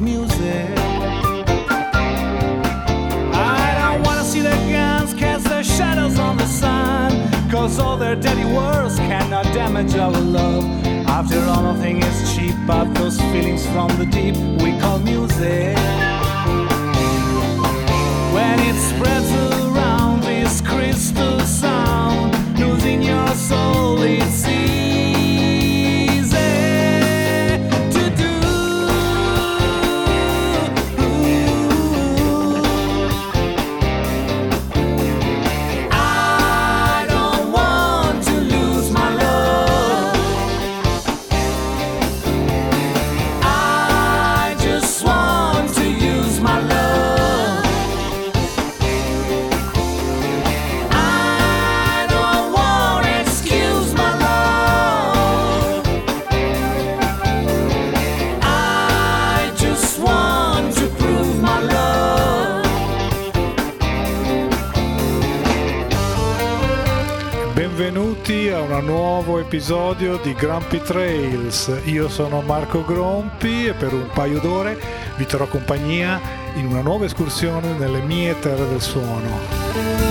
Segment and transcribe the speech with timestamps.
[0.00, 0.78] music.
[3.32, 8.16] I don't wanna see the guns cast their shadows on the sun, cause all their
[8.16, 10.64] dirty words cannot damage our love.
[11.06, 15.76] After all, nothing is cheap, but those feelings from the deep we call music.
[18.34, 24.39] When it spreads around this crystal sound, losing your soul, it's
[69.50, 71.80] episodio di Grumpy Trails.
[71.86, 74.78] Io sono Marco Grompi e per un paio d'ore
[75.16, 76.20] vi terrò compagnia
[76.54, 80.09] in una nuova escursione nelle mie terre del suono.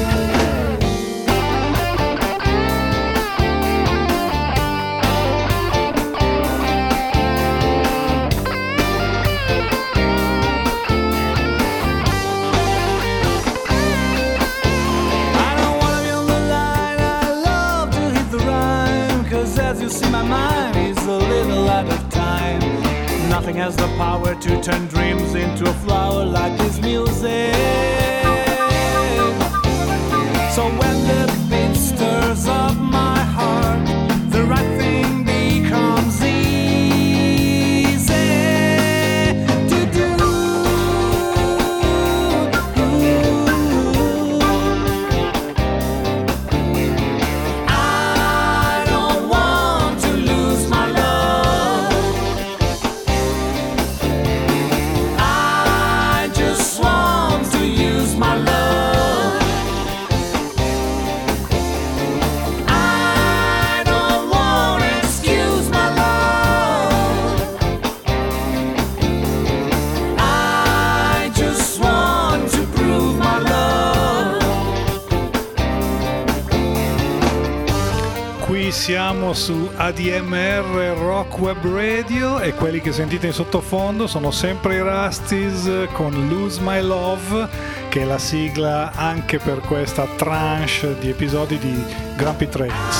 [80.00, 86.30] ADMR Rock Web Radio e quelli che sentite in sottofondo sono sempre i Rusties con
[86.30, 87.50] Lose My Love
[87.90, 91.84] che è la sigla anche per questa tranche di episodi di
[92.16, 92.99] Grumpy Trails.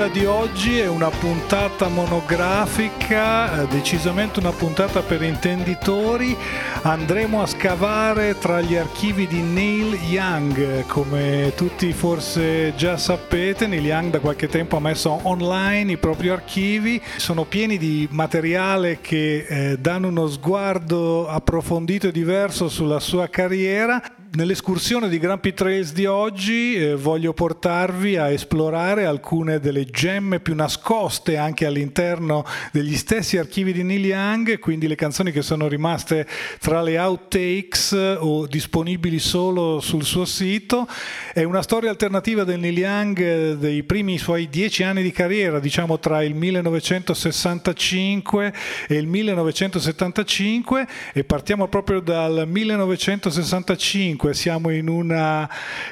[0.00, 6.34] Quella di oggi è una puntata monografica, eh, decisamente una puntata per intenditori.
[6.82, 10.86] Andremo a scavare tra gli archivi di Neil Young.
[10.86, 16.30] Come tutti forse già sapete, Neil Young da qualche tempo ha messo online i propri
[16.30, 16.98] archivi.
[17.18, 24.00] Sono pieni di materiale che eh, danno uno sguardo approfondito e diverso sulla sua carriera.
[24.32, 30.54] Nell'escursione di Grumpy Trails di oggi eh, voglio portarvi a esplorare alcune delle gemme più
[30.54, 36.28] nascoste anche all'interno degli stessi archivi di Neil Young, quindi le canzoni che sono rimaste
[36.60, 40.86] tra le outtakes eh, o disponibili solo sul suo sito.
[41.32, 45.58] È una storia alternativa del Neil Young eh, dei primi suoi dieci anni di carriera,
[45.58, 48.54] diciamo tra il 1965
[48.86, 55.48] e il 1975 e partiamo proprio dal 1965 siamo in una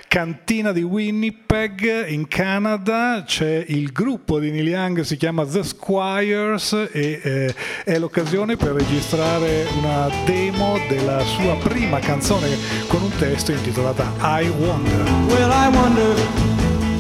[0.07, 6.73] cantina di Winnipeg in Canada, c'è il gruppo di Neil Young, si chiama The Squires
[6.93, 7.55] e eh,
[7.85, 12.49] è l'occasione per registrare una demo della sua prima canzone
[12.87, 15.03] con un testo intitolata I Wonder.
[15.29, 16.15] Well, I wonder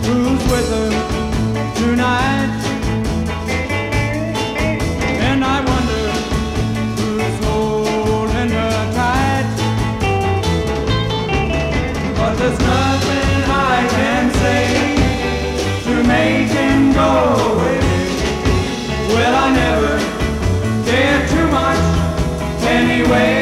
[0.03, 2.68] who's with her tonight.
[16.99, 17.79] away.
[19.15, 19.93] Well, I never
[20.91, 21.83] cared too much
[22.67, 23.38] anyway.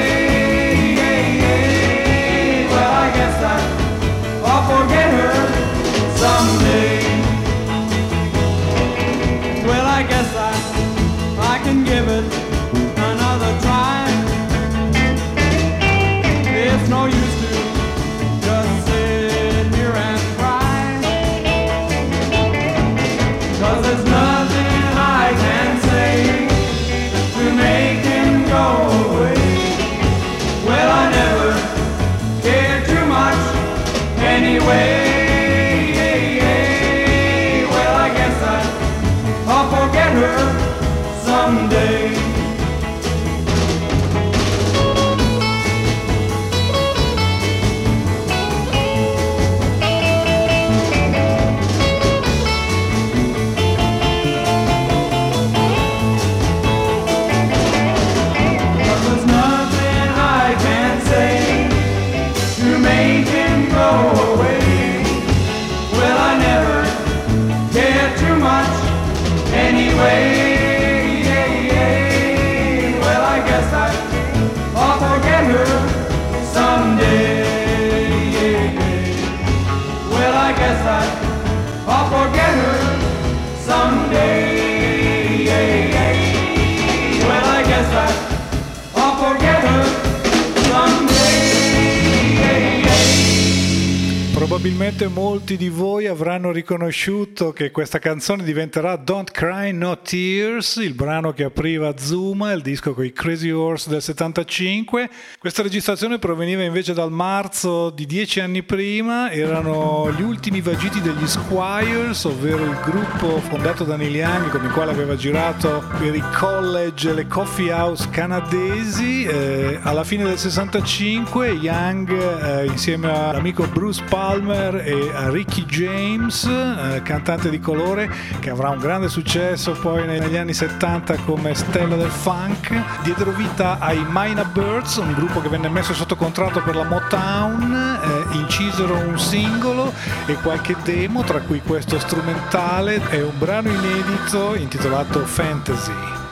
[94.66, 100.94] Probabilmente molti di voi avranno riconosciuto che questa canzone diventerà Don't Cry No Tears, il
[100.94, 105.08] brano che apriva Zuma, il disco con i Crazy Horse del 75.
[105.38, 111.28] Questa registrazione proveniva invece dal marzo di dieci anni prima, erano gli ultimi vagiti degli
[111.28, 116.24] Squires, ovvero il gruppo fondato da Neil Young con il quale aveva girato per i
[116.34, 119.22] college e le coffee house canadesi.
[119.22, 126.44] Eh, alla fine del 65 Young eh, insieme all'amico Bruce Palmer e a Ricky James,
[126.44, 128.10] eh, cantante di colore
[128.40, 133.78] che avrà un grande successo poi negli anni 70 come stella del funk, diedero vita
[133.78, 138.00] ai Mina Birds, un gruppo che venne messo sotto contratto per la Motown,
[138.32, 139.92] eh, incisero un singolo
[140.24, 146.25] e qualche demo, tra cui questo strumentale è un brano inedito intitolato Fantasy.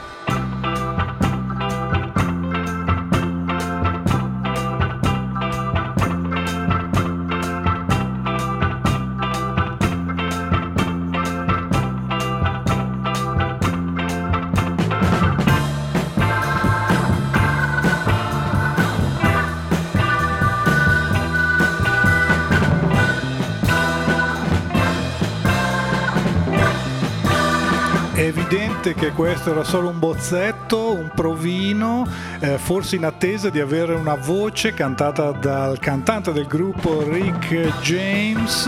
[29.05, 32.07] Che questo era solo un bozzetto, un provino,
[32.39, 38.65] eh, forse in attesa di avere una voce cantata dal cantante del gruppo Rick James.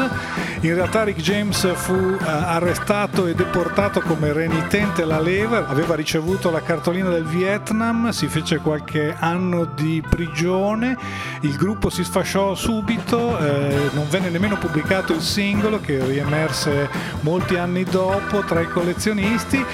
[0.61, 6.51] In realtà Rick James fu eh, arrestato e deportato come renitente alla leva, aveva ricevuto
[6.51, 10.95] la cartolina del Vietnam, si fece qualche anno di prigione,
[11.41, 16.89] il gruppo si sfasciò subito, eh, non venne nemmeno pubblicato il singolo che riemerse
[17.21, 19.65] molti anni dopo tra i collezionisti.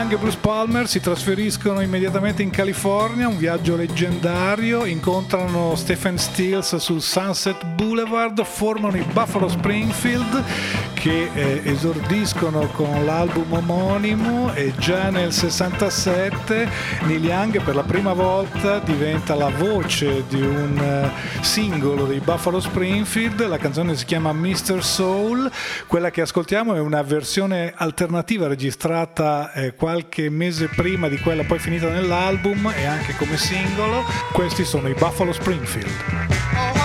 [0.00, 6.74] Young e Bruce Palmer si trasferiscono immediatamente in California, un viaggio leggendario, incontrano Stephen Stills
[6.76, 15.08] sul Sunset Boulevard, formano i Buffalo Springfield che eh, esordiscono con l'album omonimo e già
[15.08, 16.68] nel 67
[17.06, 22.60] Neil Young per la prima volta diventa la voce di un eh, singolo dei Buffalo
[22.60, 24.84] Springfield, la canzone si chiama Mr.
[24.84, 25.50] Soul,
[25.86, 31.58] quella che ascoltiamo è una versione alternativa registrata eh, qualche mese prima di quella poi
[31.58, 36.79] finita nell'album e anche come singolo, questi sono i Buffalo Springfield.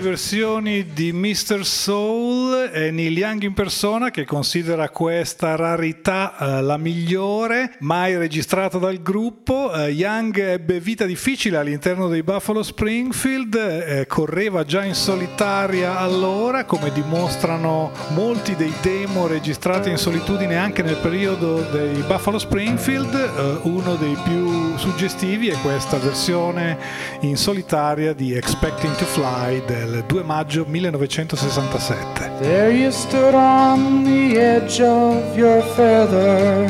[0.00, 1.64] Versioni di Mr.
[1.64, 8.78] Soul è Neil Young in persona che considera questa rarità eh, la migliore mai registrata
[8.78, 9.72] dal gruppo.
[9.72, 16.64] Eh, Young ebbe vita difficile all'interno dei Buffalo Springfield, eh, correva già in solitaria allora,
[16.64, 23.14] come dimostrano molti dei demo registrati in solitudine anche nel periodo dei Buffalo Springfield.
[23.14, 26.78] Eh, uno dei più suggestivi è questa versione
[27.20, 32.39] in solitaria di Expecting to Fly del 2 maggio 1967.
[32.40, 36.64] There you stood on the edge of your feather,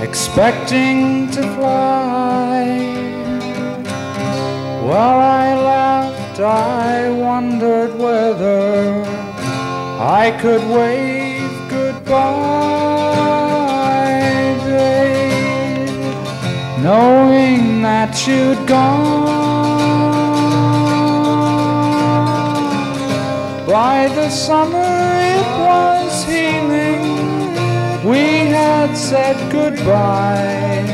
[0.00, 2.64] expecting to fly.
[4.86, 9.02] While I laughed, I wondered whether
[9.98, 12.14] I could wave goodbye,
[14.64, 15.90] babe,
[16.84, 20.29] knowing that you'd gone.
[23.70, 27.02] By the summer it was healing.
[28.04, 30.86] We had said goodbye.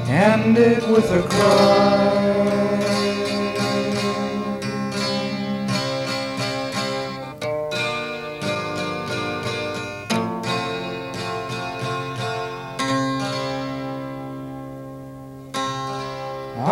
[0.09, 2.60] ended with a cry.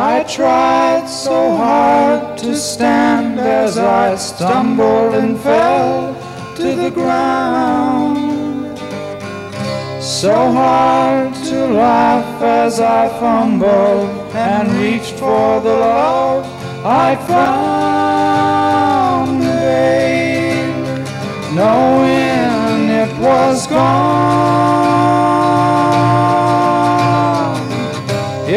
[0.00, 6.14] I tried so hard to stand as I stumbled and fell
[6.54, 8.78] to the ground.
[10.00, 16.46] So hard to laugh as I fumbled and reached for the love
[16.86, 21.04] I found, babe,
[21.56, 24.78] knowing it was gone.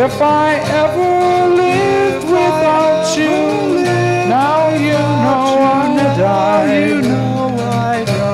[0.04, 3.38] If I ever lived without you,
[4.28, 6.72] now you know I'm to die.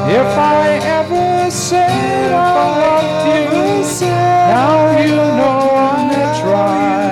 [0.09, 2.35] If I ever said I
[2.85, 3.51] loved you,
[4.07, 7.11] now you know I'm to try.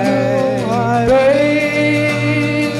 [1.06, 2.74] Babe,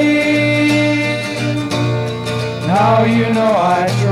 [2.68, 4.05] Now you know I tried,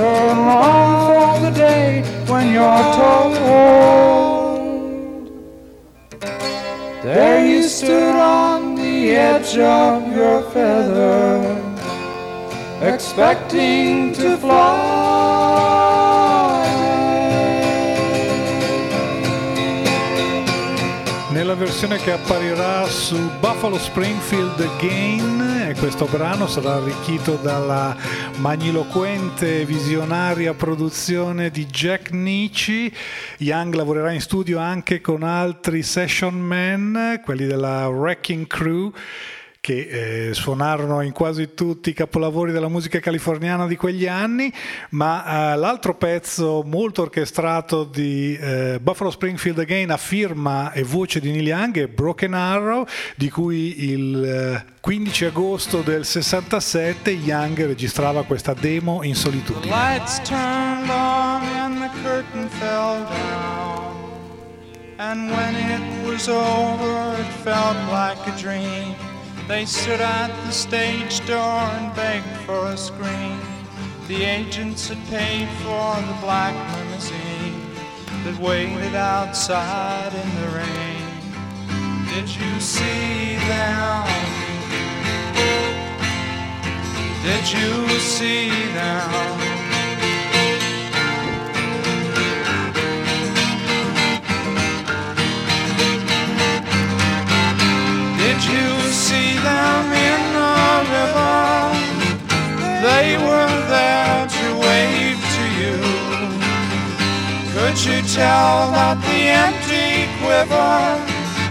[0.00, 3.34] winter long for the day when you're told.
[7.02, 11.56] There you stood on the edge of your feather,
[12.82, 15.08] expecting to fly.
[21.30, 27.96] Nella versione che apparirà su Buffalo Springfield Again, questo brano sarà arricchito dalla
[28.36, 32.90] magniloquente visionaria produzione di Jack Nietzsche.
[33.38, 38.92] Young lavorerà in studio anche con altri session men, quelli della Wrecking Crew
[39.70, 44.52] che eh, suonarono in quasi tutti i capolavori della musica californiana di quegli anni,
[44.90, 51.20] ma eh, l'altro pezzo molto orchestrato di eh, Buffalo Springfield Again a firma e voce
[51.20, 52.84] di Neil Young è Broken Arrow,
[53.14, 59.72] di cui il 15 agosto del 67 Young registrava questa demo in solitudine.
[65.02, 69.09] And when it was over, it felt like a dream.
[69.50, 73.36] They stood at the stage door and begged for a screen.
[74.06, 77.60] The agents had paid for the black limousine
[78.22, 81.02] that waited outside in the rain.
[82.14, 84.06] Did you see them?
[87.24, 89.59] Did you see them?
[99.48, 100.56] Them in the
[100.96, 101.36] river?
[102.86, 105.76] They were there to wave to you.
[107.54, 110.80] Could you tell that the empty quiver,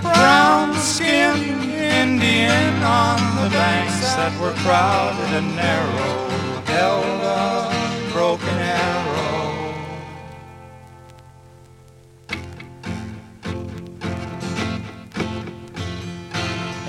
[0.01, 1.72] brown skinned
[2.03, 6.29] Indian on the banks that were crowded and narrow,
[6.65, 8.58] held a broken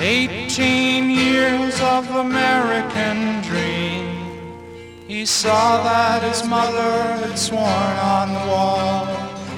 [0.03, 4.09] Eighteen years of American dream.
[5.07, 9.05] He saw that his mother had sworn on the wall.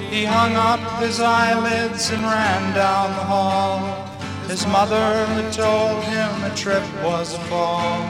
[0.09, 4.05] He hung up his eyelids and ran down the hall.
[4.49, 8.03] His mother had told him a trip was a fall.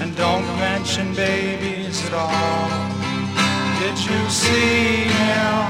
[0.00, 2.70] And don't mention babies at all.
[3.80, 5.60] Did you see him?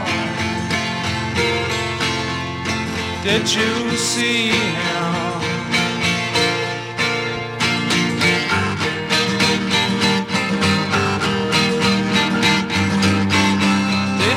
[3.25, 5.46] Did you see him?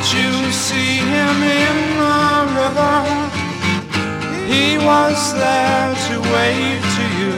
[0.08, 2.20] You see him in the
[2.56, 2.96] river?
[4.48, 7.36] He was there to wave to you.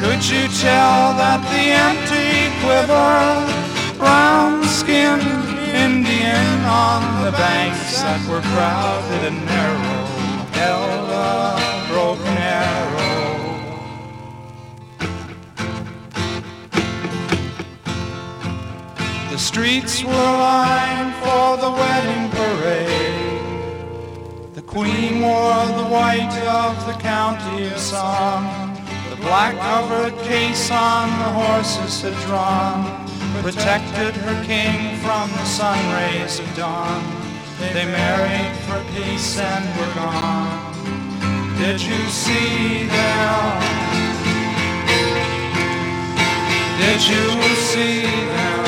[0.00, 5.22] Could you tell that the empty quiver, brown skinned
[5.68, 10.04] Indian on the banks that were crowded and narrow,
[10.56, 12.97] held a broken arrow?
[19.38, 23.40] The streets were lined for the wedding parade.
[24.54, 28.74] The queen wore the white of the county of song.
[29.10, 33.06] The black covered case on the horses had drawn
[33.40, 37.00] protected her king from the sun rays of dawn.
[37.60, 40.50] They married for peace and were gone.
[41.58, 43.62] Did you see them?
[46.80, 48.67] Did you see them?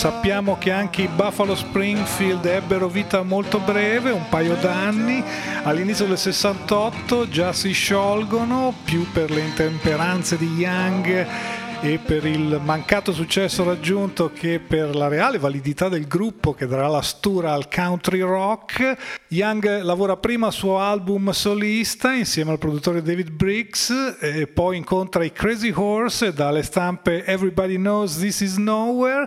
[0.00, 5.22] Sappiamo che anche i Buffalo Springfield ebbero vita molto breve, un paio d'anni.
[5.64, 11.26] All'inizio del 68 già si sciolgono, più per le intemperanze di Young
[11.82, 16.88] e per il mancato successo raggiunto che per la reale validità del gruppo che darà
[16.88, 18.96] la stura al country rock.
[19.28, 25.24] Young lavora prima al suo album solista insieme al produttore David Briggs e poi incontra
[25.24, 29.26] i Crazy Horse dalle stampe Everybody Knows This Is Nowhere.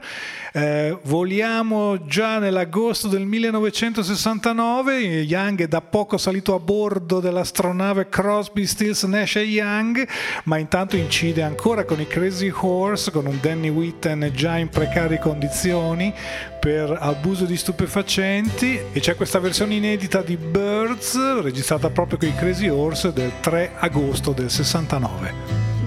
[0.54, 8.68] Eh, voliamo già nell'agosto del 1969, Young è da poco salito a bordo dell'astronave Crosby,
[8.68, 10.08] Stills, Nash Young,
[10.44, 15.20] ma intanto incide ancora con i Crazy Horse con un Danny Whitten già in precarie
[15.20, 16.14] condizioni
[16.60, 22.36] per abuso di stupefacenti e c'è questa versione inedita di Birds registrata proprio con i
[22.36, 25.34] Crazy Horse del 3 agosto del 69.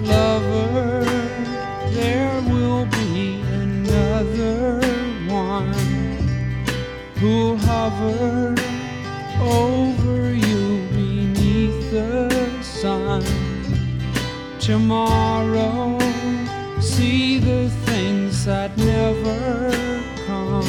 [0.03, 1.05] Lover,
[1.93, 4.79] there will be another
[5.27, 5.73] one
[7.19, 8.53] who'll hover
[9.39, 12.29] over you beneath the
[12.61, 13.23] sun
[14.59, 16.06] tomorrow.
[16.97, 19.71] See the things that never
[20.25, 20.65] come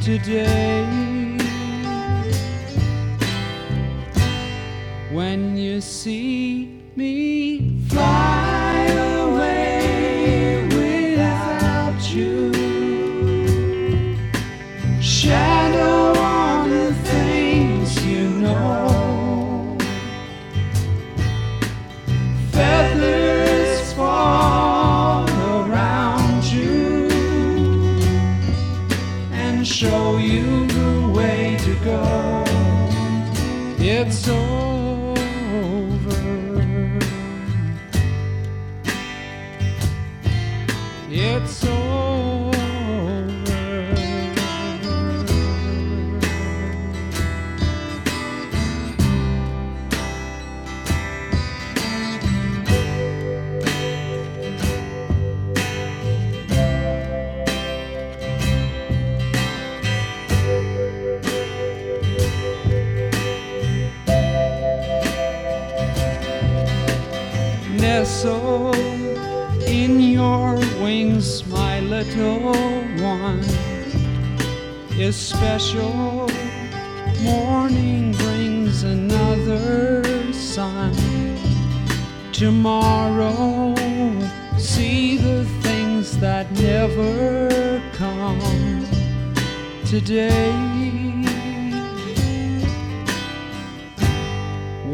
[0.00, 0.86] today.
[5.10, 7.73] When you see me
[71.94, 72.52] little
[73.00, 73.38] one,
[74.98, 76.28] is special.
[77.22, 80.02] Morning brings another
[80.32, 80.92] sun.
[82.32, 83.76] Tomorrow,
[84.58, 88.40] see the things that never come
[89.86, 90.50] today.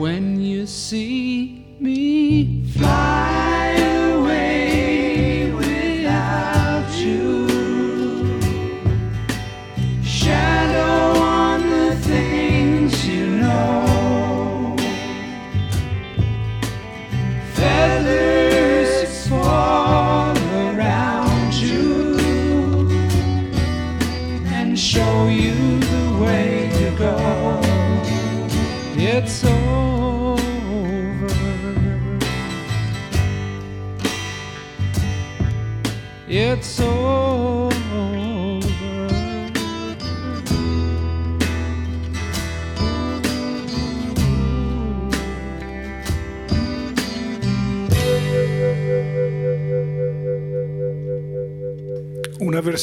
[0.03, 3.30] When you see me fly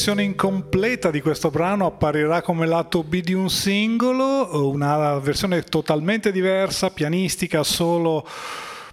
[0.08, 6.32] versione incompleta di questo brano apparirà come lato B di un singolo, una versione totalmente
[6.32, 8.26] diversa, pianistica, solo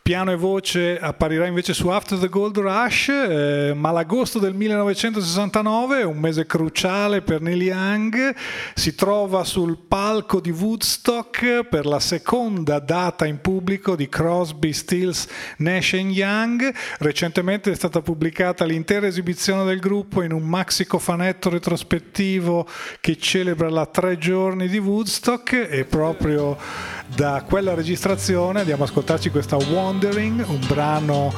[0.05, 6.03] piano e voce apparirà invece su After the Gold Rush, eh, ma l'agosto del 1969,
[6.03, 8.35] un mese cruciale per Neil Young,
[8.75, 15.27] si trova sul palco di Woodstock per la seconda data in pubblico di Crosby, Stills,
[15.57, 16.71] Nash Young.
[16.99, 22.67] Recentemente è stata pubblicata l'intera esibizione del gruppo in un maxi cofanetto retrospettivo
[23.01, 26.55] che celebra la tre giorni di Woodstock e proprio
[27.07, 29.55] da quella registrazione andiamo ad ascoltarci questa
[29.95, 31.33] Wandering, un brano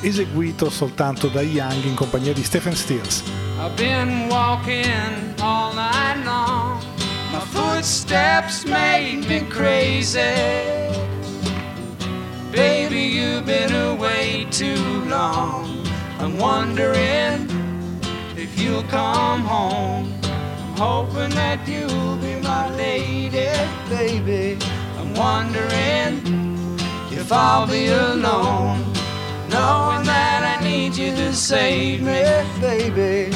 [0.00, 3.22] eseguito soltanto da Young in compagnia di Stephen Stills.
[3.60, 6.82] I've been walking all night long.
[7.30, 10.18] My footsteps made me crazy.
[12.50, 15.86] Baby, you've been away too long.
[16.18, 17.48] I'm wondering
[18.34, 20.12] if you'll come home.
[20.24, 23.46] I'm hoping that you'll be my lady,
[23.88, 24.58] baby.
[24.98, 26.53] I'm wondering
[27.24, 28.84] if I'll be alone.
[29.48, 32.22] Knowing that I need you to save me,
[32.60, 33.34] baby.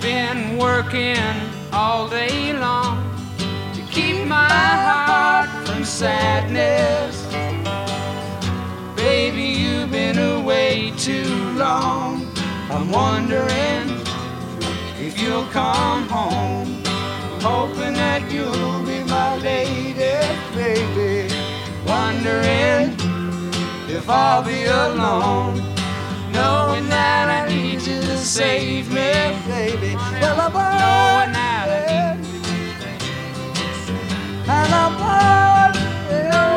[0.00, 1.34] Been working
[1.72, 2.96] all day long
[3.74, 4.48] to keep my
[4.86, 7.16] heart from sadness.
[8.94, 12.28] Baby, you've been away too long.
[12.70, 14.03] I'm wondering
[15.06, 16.82] if you'll come home.
[17.40, 20.14] Hoping that you'll be my lady,
[20.54, 21.28] baby.
[21.86, 22.96] Wondering
[23.86, 25.56] if I'll be alone.
[26.32, 29.12] Knowing that I need you to save me,
[29.46, 29.94] baby.
[30.20, 32.72] Well, I'm knowing that I need you.
[34.56, 36.53] And I'm wondering,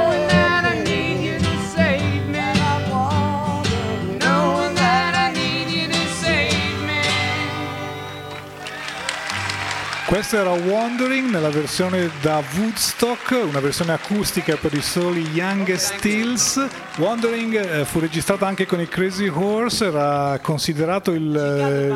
[10.08, 16.65] Questo era Wandering nella versione da Woodstock, una versione acustica per i soli Young Stills.
[16.96, 21.36] Wandering eh, fu registrata anche con i Crazy Horse, era considerato il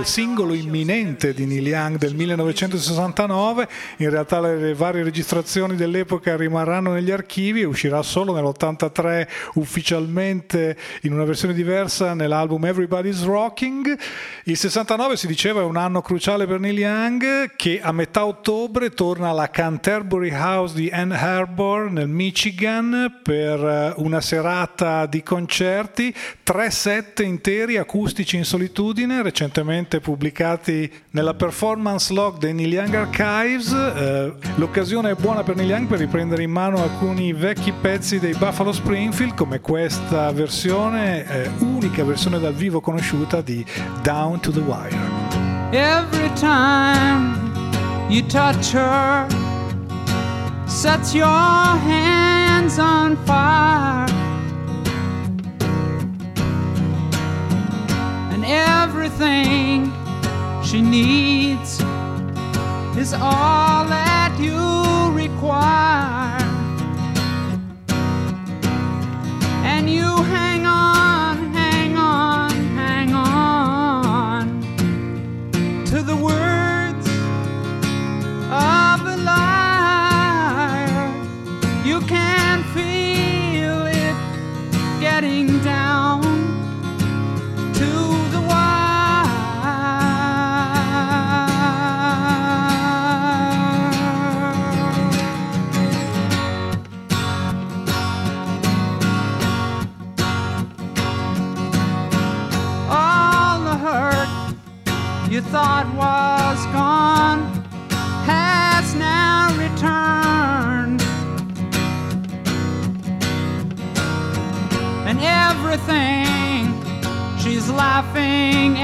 [0.01, 3.67] eh, singolo imminente di Neil Young del 1969.
[3.97, 11.13] In realtà le varie registrazioni dell'epoca rimarranno negli archivi e uscirà solo nell'83 ufficialmente in
[11.13, 13.97] una versione diversa nell'album Everybody's Rocking.
[14.43, 18.89] Il 69 si diceva è un anno cruciale per Neil Young che a metà ottobre
[18.89, 26.11] torna alla Canterbury House di Ann Arbor nel Michigan per eh, una serata di concerti,
[26.41, 33.71] tre set interi acustici in solitudine, recentemente pubblicati nella performance log dei Neil Young Archives.
[33.71, 38.33] Eh, l'occasione è buona per Neil Young per riprendere in mano alcuni vecchi pezzi dei
[38.33, 43.63] Buffalo Springfield, come questa versione, eh, unica versione dal vivo conosciuta di
[44.01, 44.97] Down to the Wire.
[45.69, 47.50] Every time
[48.11, 49.29] you touch her,
[50.67, 54.05] sets your hands on fire.
[58.33, 59.93] And everything
[60.61, 61.79] she needs
[62.97, 64.70] is all that you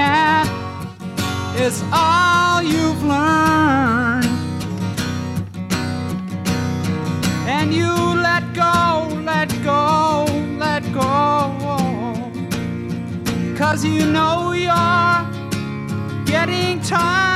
[0.08, 4.26] laughing is all you've learned.
[7.56, 7.93] And you
[8.30, 8.80] let go,
[9.32, 10.26] let go,
[10.65, 11.12] let go.
[13.58, 15.22] Cause you know you're
[16.26, 17.27] getting tired.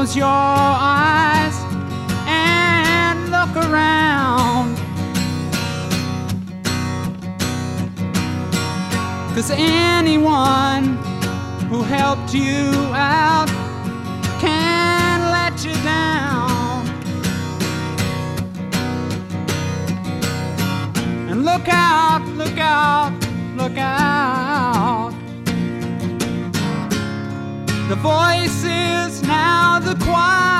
[0.00, 1.54] Close your eyes
[2.26, 4.74] and look around.
[9.34, 10.96] Cause anyone
[11.68, 13.50] who helped you out
[14.40, 16.86] can let you down.
[21.28, 23.12] And look out, look out,
[23.54, 25.12] look out.
[27.90, 29.09] The voice is
[29.60, 30.59] now the choir.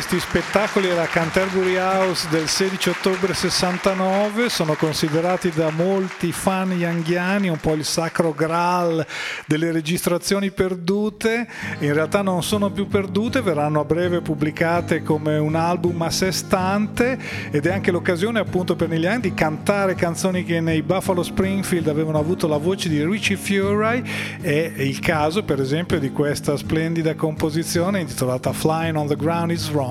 [0.00, 7.50] Questi spettacoli alla Canterbury House del 16 ottobre 69 sono considerati da molti fan younghiani
[7.50, 9.06] un po' il sacro graal
[9.44, 11.46] delle registrazioni perdute.
[11.80, 16.32] In realtà non sono più perdute, verranno a breve pubblicate come un album a sé
[16.32, 17.18] stante
[17.50, 21.88] ed è anche l'occasione appunto per negli anni di cantare canzoni che nei Buffalo Springfield
[21.88, 24.02] avevano avuto la voce di Richie Furay.
[24.40, 29.68] È il caso per esempio di questa splendida composizione intitolata Flying on the Ground is
[29.68, 29.88] Wrong,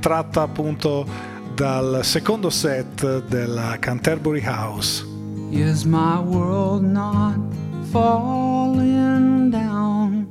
[0.00, 1.06] tratta appunto
[1.54, 5.04] dal secondo set della Canterbury House.
[5.50, 7.36] Is my world not
[7.90, 10.28] falling down?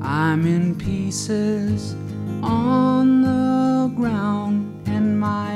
[0.00, 1.96] I'm in pieces
[2.42, 5.53] on the ground, and my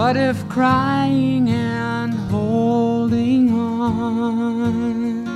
[0.00, 5.26] But if crying and holding on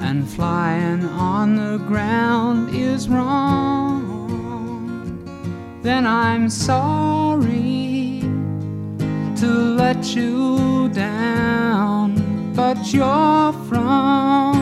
[0.00, 4.06] and flying on the ground is wrong,
[5.82, 8.20] then I'm sorry
[9.40, 9.48] to
[9.82, 12.52] let you down.
[12.54, 14.54] But you're from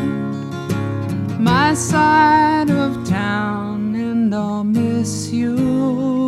[1.38, 6.19] my side of town, and I'll miss you.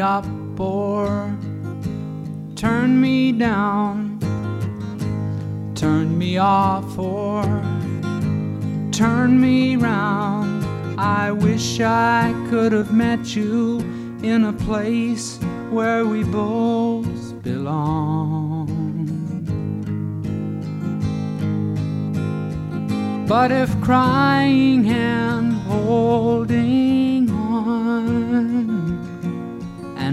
[0.00, 0.26] Up
[0.58, 1.36] or
[2.56, 4.18] turn me down.
[5.74, 7.44] Turn me off or
[8.92, 10.64] turn me round.
[10.98, 13.80] I wish I could have met you
[14.22, 15.38] in a place
[15.70, 18.34] where we both belong.
[23.26, 27.13] But if crying and holding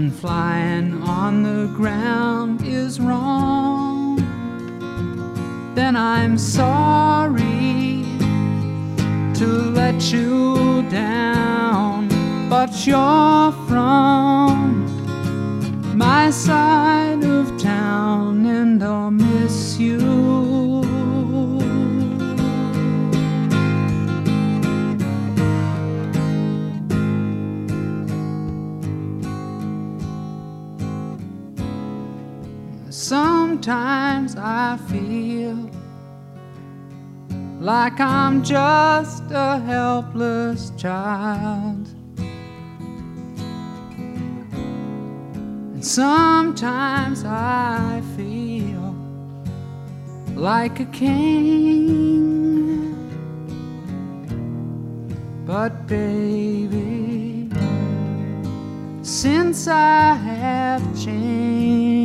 [0.02, 4.16] and flying on the ground is wrong,
[5.76, 8.02] then I'm sorry
[9.38, 12.08] to let you down.
[12.50, 14.86] But you're from
[15.96, 20.81] my side of town, and I'll miss you.
[33.02, 35.58] Sometimes I feel
[37.58, 41.88] like I'm just a helpless child.
[45.74, 48.94] And sometimes I feel
[50.36, 52.30] like a king.
[55.44, 57.50] But, baby,
[59.02, 62.01] since I have changed,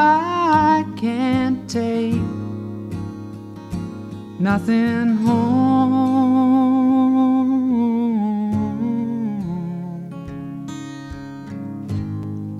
[0.00, 2.22] I can't take
[4.38, 5.98] nothing home.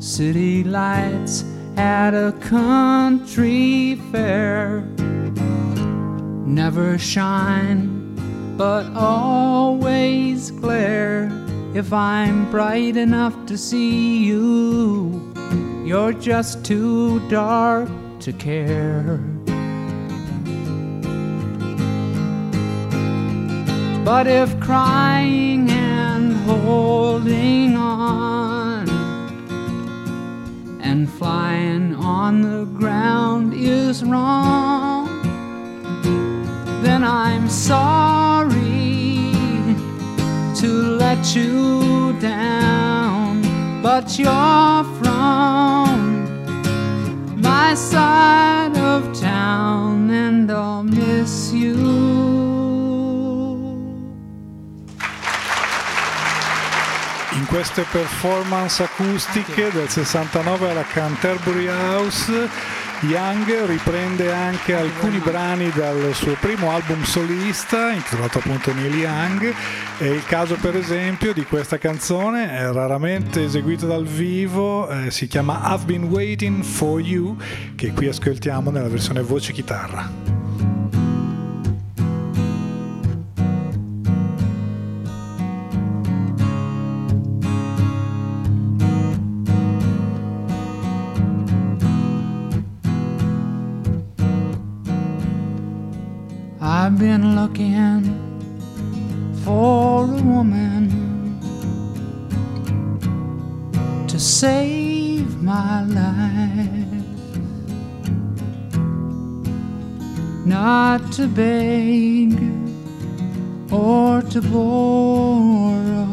[0.01, 1.45] City lights
[1.77, 4.85] at a country fair
[6.49, 8.15] never shine,
[8.57, 11.31] but always glare.
[11.73, 15.28] If I'm bright enough to see you,
[15.89, 17.89] you're just too dark
[18.21, 19.17] to care.
[24.05, 28.87] But if crying and holding on
[30.83, 35.09] and flying on the ground is wrong,
[36.83, 38.53] then I'm sorry
[40.61, 40.69] to
[41.03, 43.18] let you down.
[43.83, 46.27] But you're from
[47.41, 52.38] my side of town, and I'll miss you.
[57.49, 62.49] Queste performance acustiche del 69 alla Canterbury House,
[63.01, 69.55] Young riprende anche alcuni brani dal suo primo album solista, intitolato appunto Neil Young.
[69.97, 75.27] È il caso, per esempio, di questa canzone, è raramente eseguita dal vivo, eh, si
[75.27, 77.37] chiama I've Been Waiting for You,
[77.77, 79.53] che qui ascoltiamo nella versione voce
[110.69, 112.31] not to beg
[113.73, 116.05] or to borrow.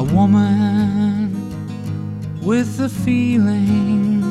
[0.00, 1.28] A woman
[2.48, 4.24] with a feeling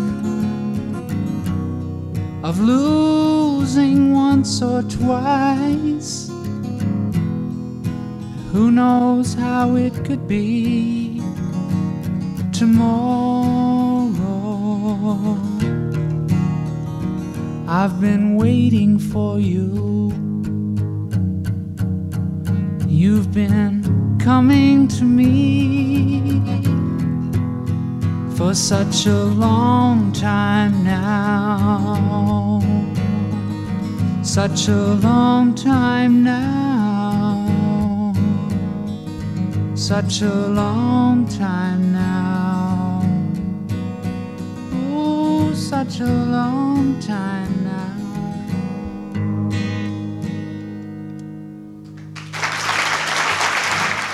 [2.50, 6.12] of losing once or twice.
[8.54, 11.22] Who knows how it could be
[12.52, 13.24] tomorrow?
[17.68, 20.12] I've been waiting for you.
[22.86, 26.42] You've been coming to me
[28.36, 32.60] for such a long time now.
[34.24, 38.14] Such a long time now.
[39.74, 43.04] Such a long time now.
[44.74, 47.43] Oh, such a long time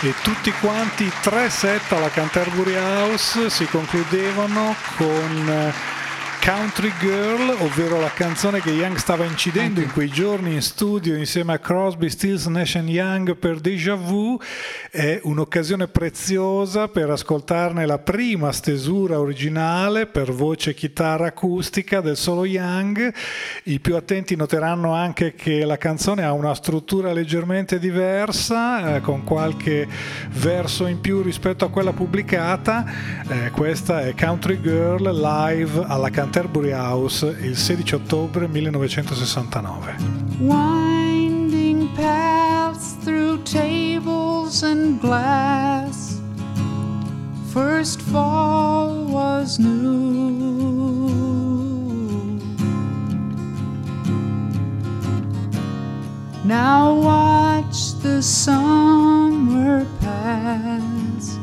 [0.01, 5.98] E tutti quanti tre set alla Canterbury House si concludevano con eh,
[6.49, 11.53] Country Girl, ovvero la canzone che Young stava incidendo in quei giorni in studio insieme
[11.53, 14.35] a Crosby, Stills, Nash Young per Deja Vu,
[14.89, 22.17] è un'occasione preziosa per ascoltarne la prima stesura originale per voce e chitarra acustica del
[22.17, 23.13] solo Young.
[23.65, 29.23] I più attenti noteranno anche che la canzone ha una struttura leggermente diversa, eh, con
[29.23, 29.87] qualche
[30.31, 32.85] verso in più rispetto a quella pubblicata.
[33.29, 39.97] Eh, questa è Country Girl live alla Canterbury House il 16 ottobre 1969.
[40.39, 46.21] Winding paths through tables and glass.
[47.51, 51.09] First fall was new.
[56.45, 61.37] Now watch the summer pass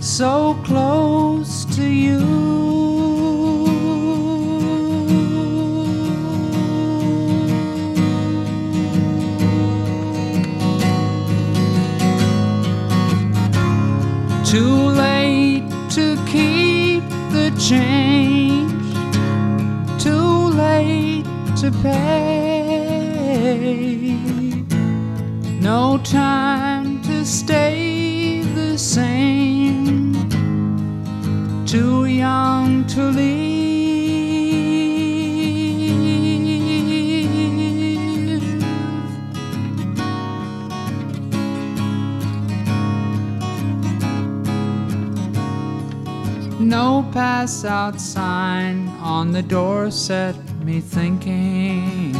[0.00, 2.95] so close to you.
[14.56, 18.72] Too late to keep the change,
[20.02, 21.26] too late
[21.60, 23.26] to pay.
[25.60, 30.14] No time to stay the same,
[31.66, 33.65] too young to leave.
[46.66, 52.16] No pass out sign on the door set me thinking.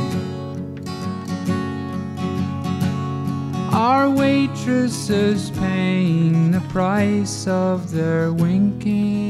[3.72, 9.26] Our waitresses paying the price of their winking.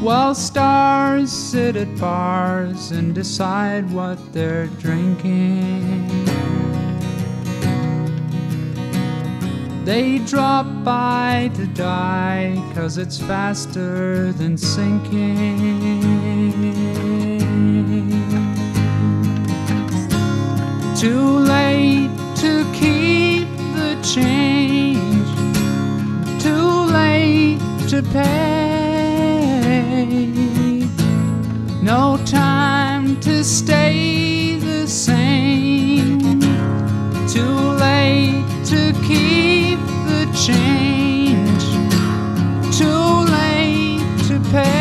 [0.00, 6.21] While stars sit at bars and decide what they're drinking.
[9.84, 15.58] They drop by to die, cause it's faster than sinking.
[20.96, 25.28] Too late to keep the change,
[26.40, 27.58] too late
[27.88, 28.38] to pay.
[31.82, 36.20] No time to stay the same,
[37.26, 39.61] too late to keep
[40.46, 41.64] change,
[42.76, 44.72] too late to pay.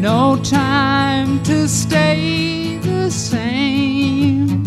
[0.00, 4.64] No time to stay the same.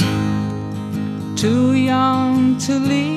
[1.36, 3.11] Too young to leave.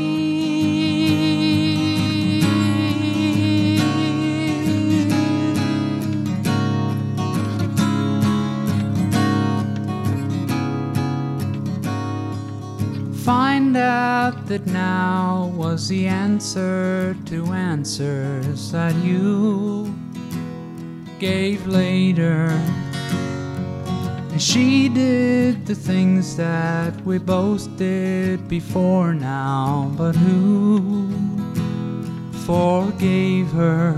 [13.75, 19.93] Find out that now was the answer to answers that you
[21.18, 22.51] gave later.
[24.31, 31.11] And she did the things that we both did before now, but who
[32.47, 33.97] forgave her?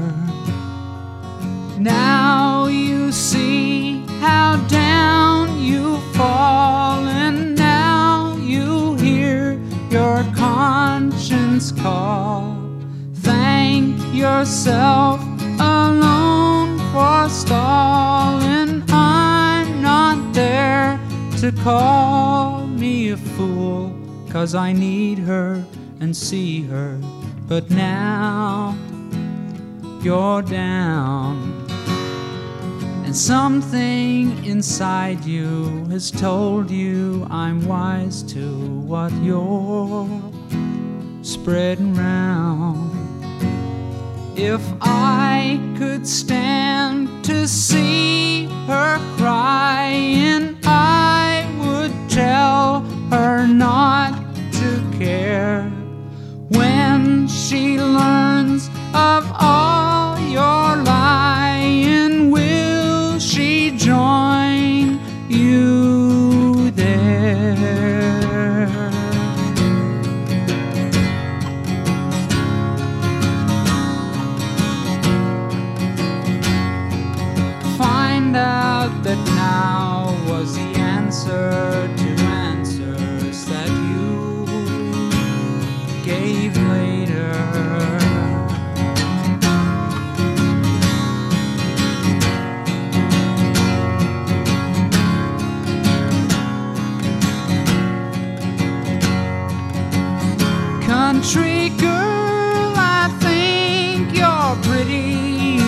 [1.78, 7.55] Now you see how down you've fallen.
[9.96, 12.54] Your conscience call.
[13.14, 15.22] Thank yourself
[15.58, 18.82] alone for stalling.
[18.90, 21.00] I'm not there
[21.38, 23.90] to call me a fool,
[24.28, 25.64] cause I need her
[26.00, 27.00] and see her.
[27.48, 28.76] But now
[30.02, 31.55] you're down.
[33.16, 38.46] Something inside you has told you I'm wise to
[38.82, 40.06] what you're
[41.22, 42.92] spreading round.
[44.38, 54.12] If I could stand to see her crying, I would tell her not
[54.60, 55.62] to care.
[56.50, 62.15] When she learns of all your lying,
[77.76, 79.85] find out that now
[101.78, 105.58] girl, I think you're pretty.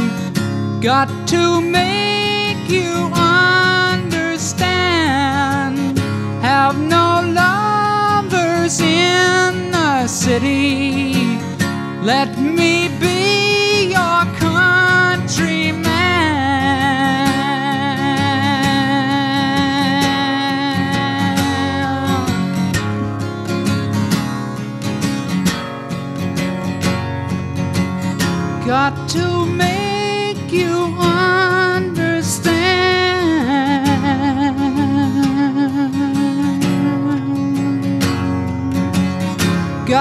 [0.81, 3.11] Got to make you
[4.15, 4.69] understand.
[6.43, 11.39] Have no lovers in the city.
[12.03, 12.88] Let me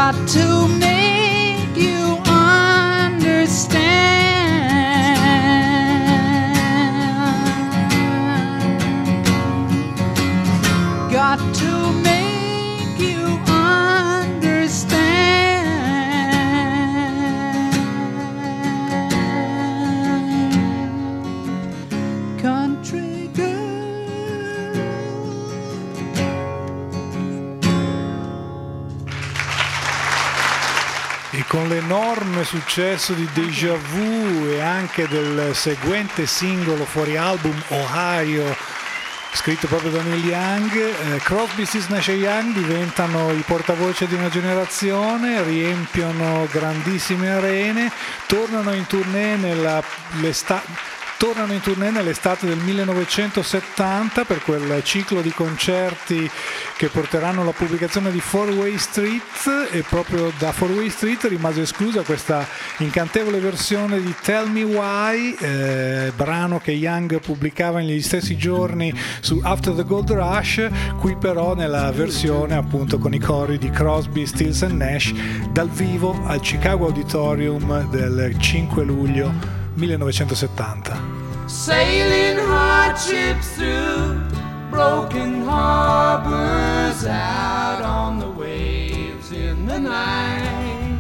[0.08, 0.77] not too
[31.58, 38.56] con l'enorme successo di Deja Vu e anche del seguente singolo fuori album Ohio
[39.34, 40.76] scritto proprio da Neil Young.
[40.76, 47.92] Eh, Crosby, Stills, Nash Young diventano i portavoce di una generazione, riempiono grandissime arene,
[48.28, 56.30] tornano in tournée nell'estate tornano in tournée nell'estate del 1970 per quel ciclo di concerti
[56.78, 61.62] che porteranno alla pubblicazione di Four Way Street e proprio da Four Way Street rimase
[61.62, 62.46] esclusa questa
[62.78, 69.40] incantevole versione di Tell Me Why, eh, brano che Young pubblicava negli stessi giorni su
[69.44, 74.62] After the Gold Rush, qui però nella versione appunto con i cori di Crosby, Stills
[74.62, 75.14] and Nash
[75.52, 80.92] dal vivo al Chicago Auditorium del 5 luglio 1970.
[81.48, 84.20] Sailing hardships through
[84.72, 90.98] broken harbors out on the waves in the night.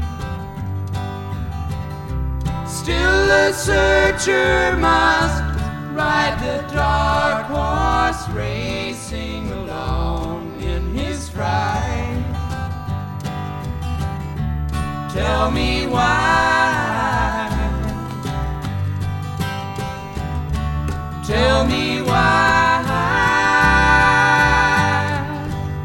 [2.67, 5.41] Still the searcher must
[5.95, 12.23] ride the dark horse racing along in his fright.
[15.11, 16.87] Tell me why.
[21.28, 22.86] Tell me why.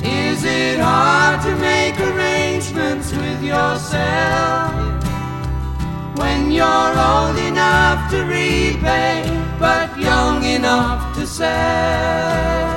[0.04, 4.72] Is it hard to make arrangements with yourself
[6.16, 9.24] when you're old enough to repay
[9.58, 12.71] but young enough to sell?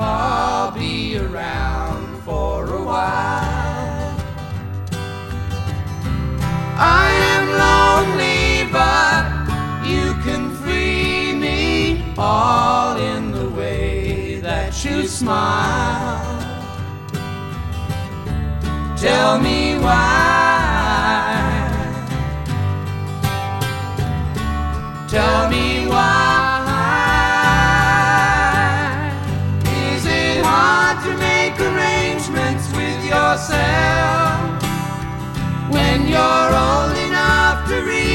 [0.00, 4.16] I'll be around for a while.
[6.80, 9.24] I am lonely, but
[9.84, 12.14] you can free me.
[12.16, 16.38] All in the way that you smile.
[18.96, 20.28] Tell me why.
[25.08, 25.67] Tell me
[36.08, 38.07] you're old enough to repay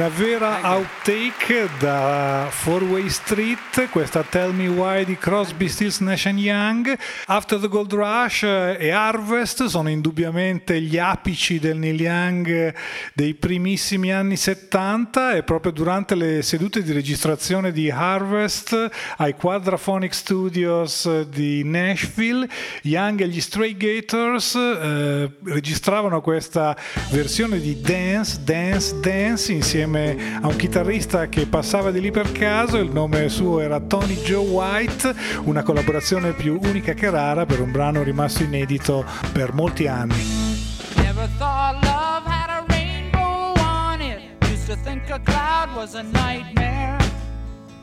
[0.00, 6.24] Una vera outtake da Four Way Street, questa Tell Me Why di Crosby, Stills, Nash
[6.24, 6.98] Young.
[7.26, 12.74] After the Gold Rush e Harvest sono indubbiamente gli apici del Neil Young
[13.12, 18.88] dei primissimi anni 70 e proprio durante le sedute di registrazione di Harvest
[19.18, 22.48] ai Quadraphonic Studios di Nashville,
[22.84, 26.74] Young e gli Stray Gators eh, registravano questa
[27.10, 32.76] versione di Dance, Dance, Dance insieme a un chitarrista che passava di lì per caso,
[32.78, 35.14] il nome suo era Tony Joe White,
[35.44, 40.48] una collaborazione più unica che rara per un brano rimasto inedito per molti anni.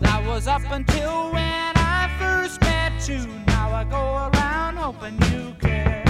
[0.01, 3.25] That was up until when I first met you.
[3.47, 6.06] Now I go around hoping you care.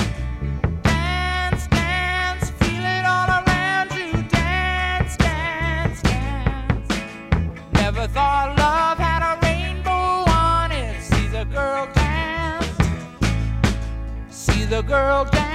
[8.18, 9.92] Love had a rainbow
[10.32, 11.02] on it.
[11.02, 12.66] See the girl dance.
[14.30, 15.48] See the girl dance.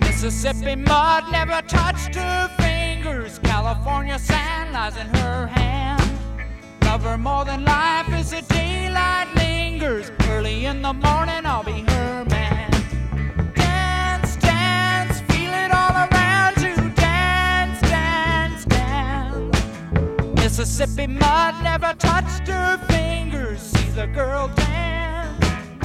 [0.00, 3.38] Mississippi mud never touched her fingers.
[3.40, 5.91] California sand lies in her hand.
[7.02, 10.12] Love love more than life as the daylight lingers.
[10.28, 12.70] Early in the morning, I'll be her man.
[13.56, 16.76] Dance, dance, feel it all around you.
[16.94, 19.56] Dance, dance, dance.
[20.36, 23.60] Mississippi mud never touched her fingers.
[23.60, 25.82] See the girl dance.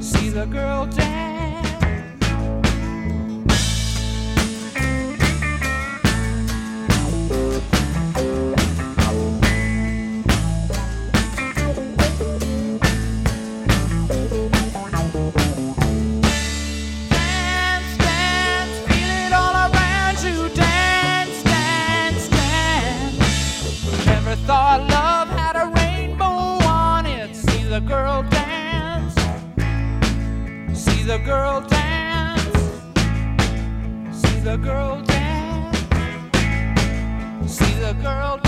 [0.00, 0.86] See the girl.
[0.86, 1.35] Dance,
[24.46, 27.34] thought love had a rainbow on it.
[27.34, 29.14] See the girl dance.
[30.72, 32.44] See the girl dance.
[34.12, 35.78] See the girl dance.
[37.50, 38.45] See the girl dance.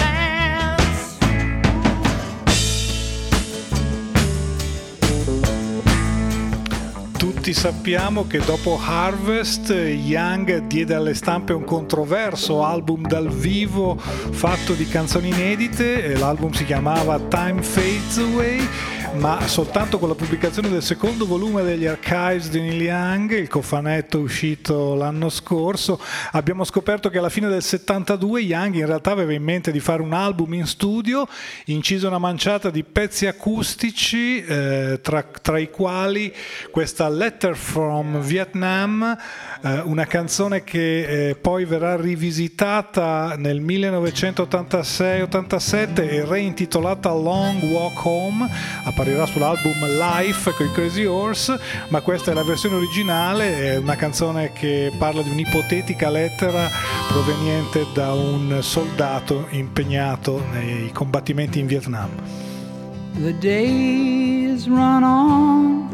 [7.38, 14.72] Tutti sappiamo che dopo Harvest Young diede alle stampe un controverso album dal vivo fatto
[14.72, 18.68] di canzoni inedite, l'album si chiamava Time Fades Away,
[19.14, 24.20] ma soltanto con la pubblicazione del secondo volume degli Archives di Neil Young, il cofanetto
[24.20, 26.00] uscito l'anno scorso,
[26.32, 30.02] abbiamo scoperto che alla fine del 72 Young in realtà aveva in mente di fare
[30.02, 31.26] un album in studio,
[31.66, 36.32] inciso una manciata di pezzi acustici, eh, tra, tra i quali
[36.70, 39.16] questa Letter from Vietnam,
[39.62, 48.48] eh, una canzone che eh, poi verrà rivisitata nel 1986-87 e reintitolata Long Walk Home,
[48.98, 53.94] apparirà sull'album Life con i Crazy Horse, ma questa è la versione originale, è una
[53.94, 56.68] canzone che parla di un'ipotetica lettera
[57.06, 62.08] proveniente da un soldato impegnato nei combattimenti in Vietnam.
[63.20, 65.88] The days run on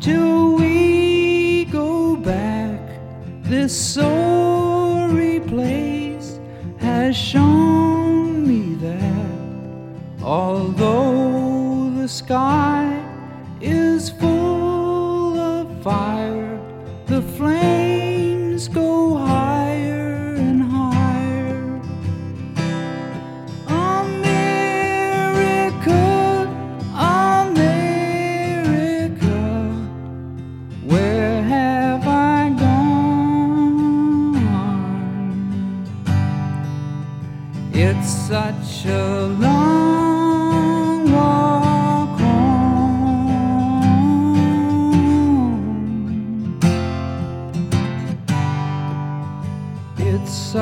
[0.00, 2.80] till we go back.
[3.44, 6.40] This sorry place
[6.80, 11.57] has shown me that although
[12.08, 13.04] the sky
[13.60, 16.58] is full of fire,
[17.04, 21.82] the flames go higher and higher.
[23.66, 24.46] America,
[27.44, 27.76] America,
[30.86, 32.88] where have I gone?
[37.74, 39.97] It's such a long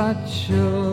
[0.07, 0.86] such a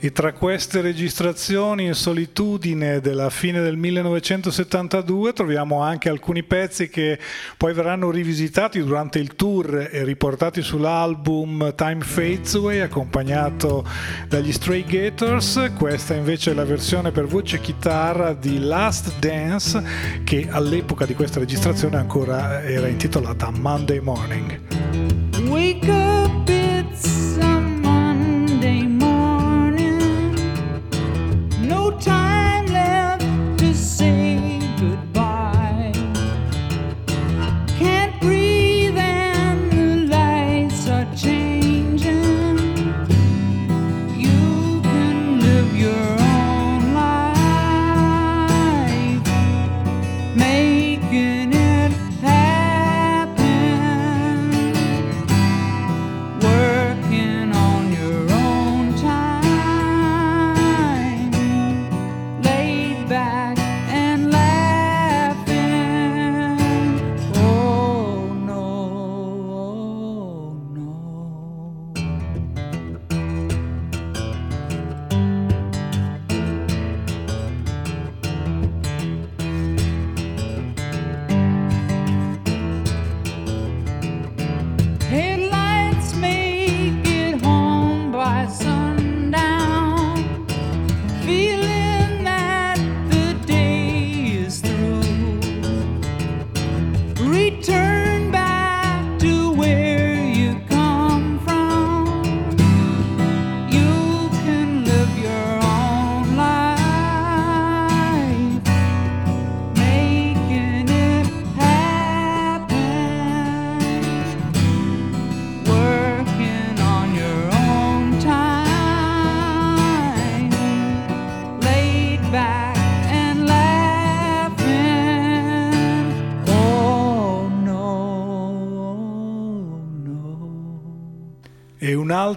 [0.00, 7.18] E tra queste registrazioni in solitudine della fine del 1972 troviamo anche alcuni pezzi che
[7.56, 13.84] poi verranno rivisitati durante il tour e riportati sull'album Time Fades Away accompagnato
[14.28, 15.72] dagli Stray Gators.
[15.76, 19.82] Questa invece è la versione per voce e chitarra di Last Dance
[20.22, 25.07] che all'epoca di questa registrazione ancora era intitolata Monday Morning.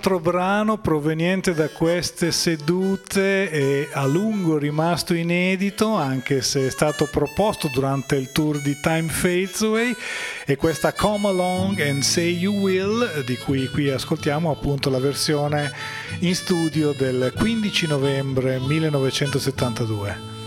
[0.02, 7.06] Altro brano proveniente da queste sedute e a lungo rimasto inedito, anche se è stato
[7.06, 9.96] proposto durante il tour di Time Fades Away,
[10.44, 15.72] è questa Come Along and Say You Will, di cui qui ascoltiamo appunto la versione
[16.22, 20.41] in studio del 15 novembre 1972.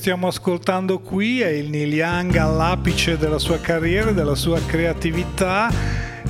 [0.00, 5.68] Stiamo ascoltando qui è il Neil Young all'apice della sua carriera della sua creatività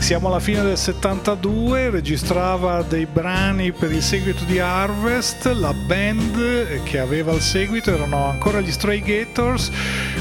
[0.00, 6.82] Siamo alla fine del 72, registrava dei brani per il seguito di Harvest, la band
[6.82, 9.70] che aveva il seguito erano ancora gli Stray Gators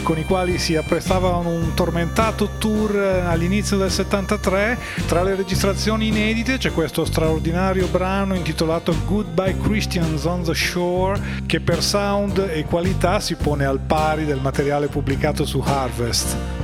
[0.03, 4.77] con i quali si apprestavano un tormentato tour all'inizio del 73.
[5.07, 11.61] Tra le registrazioni inedite c'è questo straordinario brano intitolato Goodbye Christians on the Shore che
[11.61, 16.58] per sound e qualità si pone al pari del materiale pubblicato su Harvest.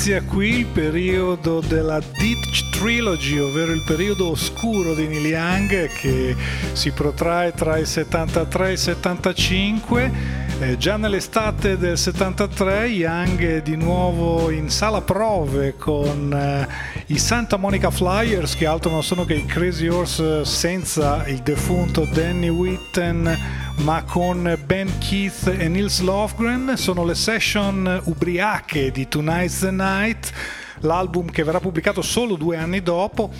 [0.00, 6.34] Inizia qui il periodo della Ditch Trilogy, ovvero il periodo oscuro di Neil Young che
[6.72, 13.62] si protrae tra il 73 e il 75 Eh, già nell'estate del 73 Young è
[13.62, 16.68] di nuovo in sala prove con eh,
[17.06, 22.06] i Santa Monica Flyers che altro non sono che i Crazy Horse senza il defunto
[22.12, 23.38] Danny Whitten
[23.82, 26.72] ma con Ben Keith e Nils Lofgren.
[26.76, 30.32] Sono le session ubriache di Tonight's the Night,
[30.80, 33.30] l'album che verrà pubblicato solo due anni dopo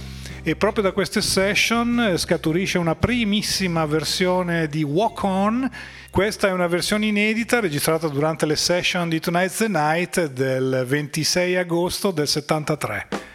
[0.43, 5.71] e proprio da queste session scaturisce una primissima versione di Walk On.
[6.11, 11.57] Questa è una versione inedita registrata durante le session di Tonight's the Night del 26
[11.57, 13.30] agosto del 73.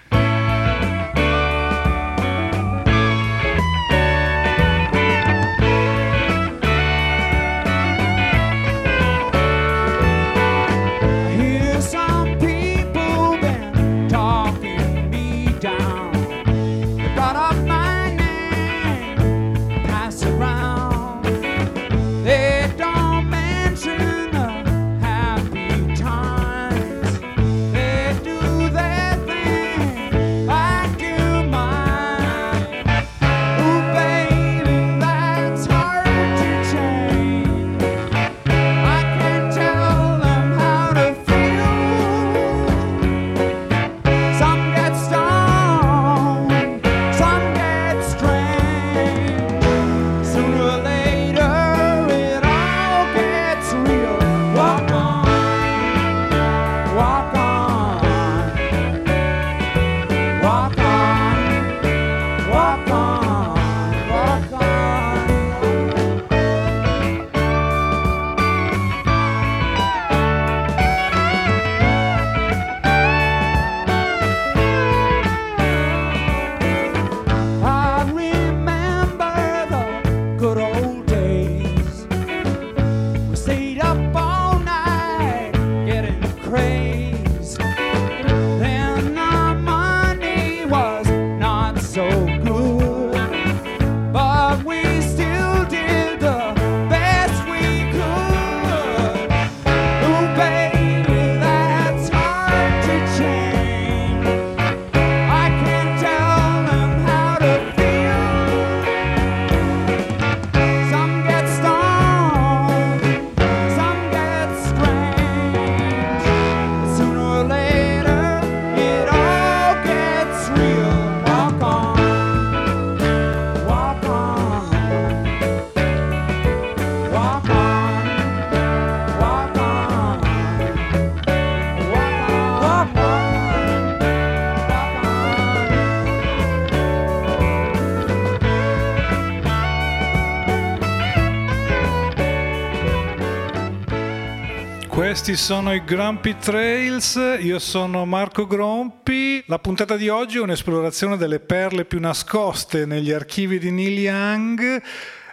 [145.25, 149.43] Questi sono i Grumpy Trails, io sono Marco Grompi.
[149.47, 154.83] La puntata di oggi è un'esplorazione delle perle più nascoste negli archivi di Neil Young.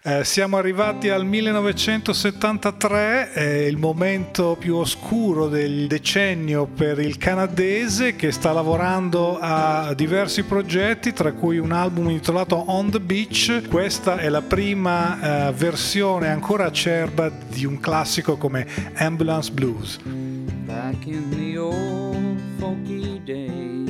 [0.04, 8.16] Eh, siamo arrivati al 1973, è il momento più oscuro del decennio per il canadese
[8.16, 13.68] che sta lavorando a diversi progetti, tra cui un album intitolato On the Beach.
[13.68, 20.00] Questa è la prima eh, versione ancora acerba di un classico come Ambulance Blues.
[20.02, 23.88] Back in the old folky days,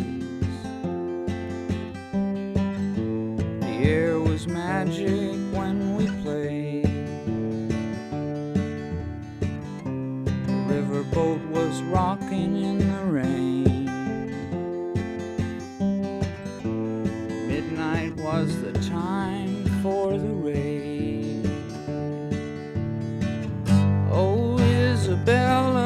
[3.61, 5.42] the air was magic
[11.13, 13.85] boat was rocking in the rain.
[17.47, 21.43] Midnight was the time for the rain.
[24.11, 25.83] Oh, Isabella,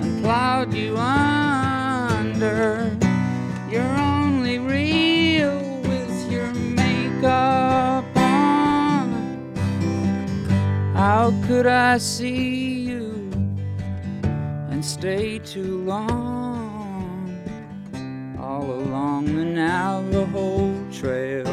[0.00, 1.27] and plowed you under.
[11.08, 13.30] How could I see you
[14.70, 17.32] and stay too long
[18.38, 21.46] all along the Navajo Trail?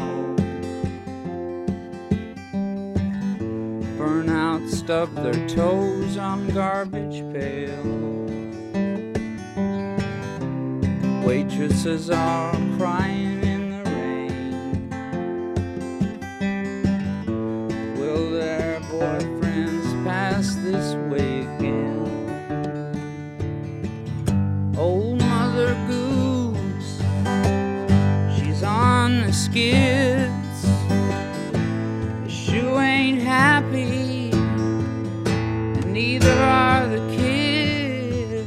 [3.98, 8.32] Burnout stubbed their toes on garbage pails.
[11.26, 13.35] Waitresses are crying
[29.54, 30.30] The
[32.28, 38.46] shoe ain't happy, and neither are the kids.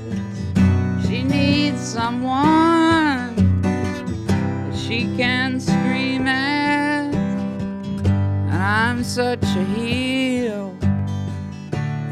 [1.07, 10.77] She needs someone that she can scream at, and I'm such a heel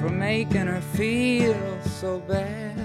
[0.01, 2.79] for making her feel so bad.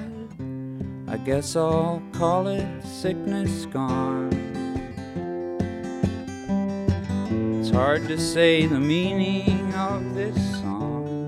[1.08, 4.51] I guess I'll call it sickness gone.
[7.72, 11.24] It's hard to say the meaning of this song.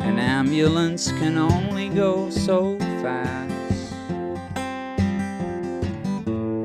[0.00, 3.52] An ambulance can only go so fast.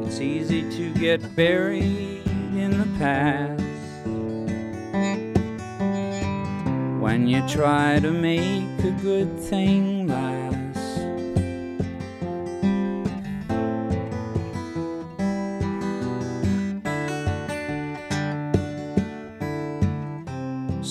[0.06, 3.58] It's easy to get buried in the past.
[7.02, 9.97] when you try to make a good thing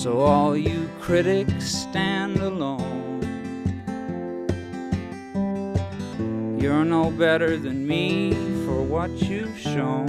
[0.07, 3.19] So, all you critics stand alone.
[6.61, 8.33] You're no better than me
[8.65, 10.07] for what you've shown.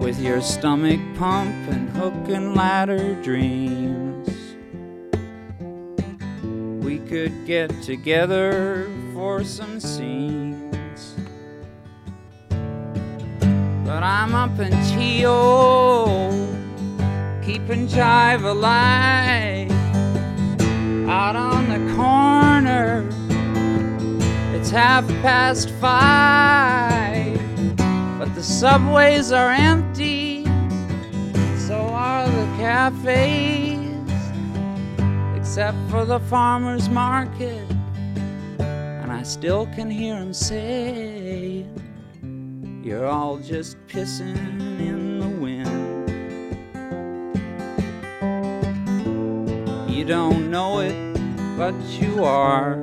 [0.00, 4.30] with your stomach pump and hook and ladder dreams.
[6.82, 11.16] We could get together for some scenes.
[13.84, 16.45] But I'm up in T.O.
[17.46, 19.70] keeping jive alive
[21.08, 23.08] out on the corner.
[24.52, 27.38] It's half past five
[28.18, 30.44] but the subways are empty,
[31.68, 33.94] so are the cafes,
[35.36, 37.70] except for the farmer's market.
[38.58, 41.64] And I still can hear him say,
[42.82, 45.15] You're all just pissing in
[50.06, 50.94] don't know it,
[51.56, 52.74] but you are.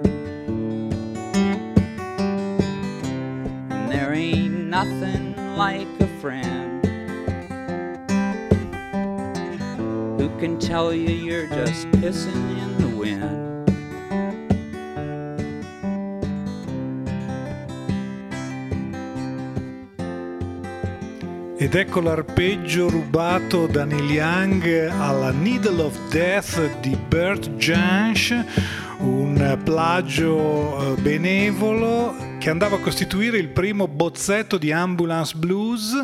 [3.70, 6.86] And there ain't nothing like a friend
[10.20, 12.83] who can tell you you're just pissing in
[21.74, 28.32] Ed ecco l'arpeggio rubato da Neil Young alla Needle of Death di Bert Jansch,
[29.00, 36.00] un plagio eh, benevolo che andava a costituire il primo bozzetto di Ambulance Blues.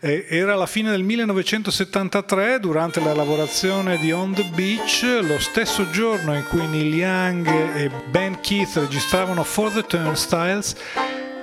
[0.00, 6.34] Era la fine del 1973, durante la lavorazione di On the Beach, lo stesso giorno
[6.34, 10.76] in cui Neil Young e Ben Keith registravano For the Turnstiles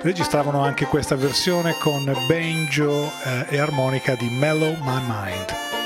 [0.02, 5.81] registravano anche questa versione con banjo eh, e armonica di Mellow My Mind.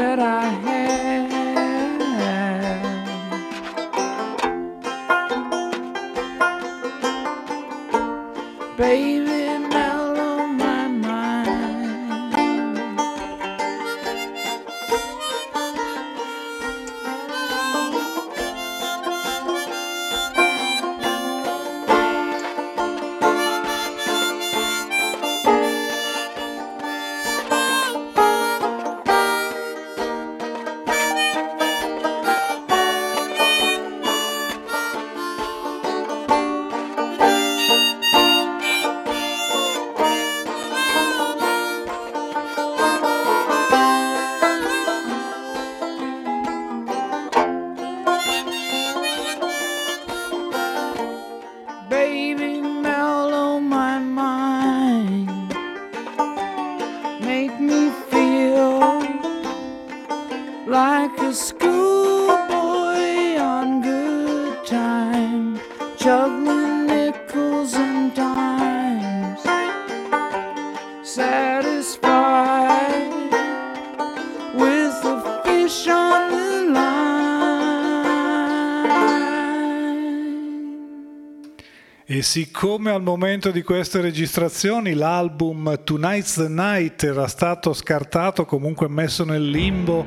[0.00, 1.19] that I had.
[82.20, 88.90] E siccome al momento di queste registrazioni l'album Tonight's the Night era stato scartato, comunque
[88.90, 90.04] messo nel limbo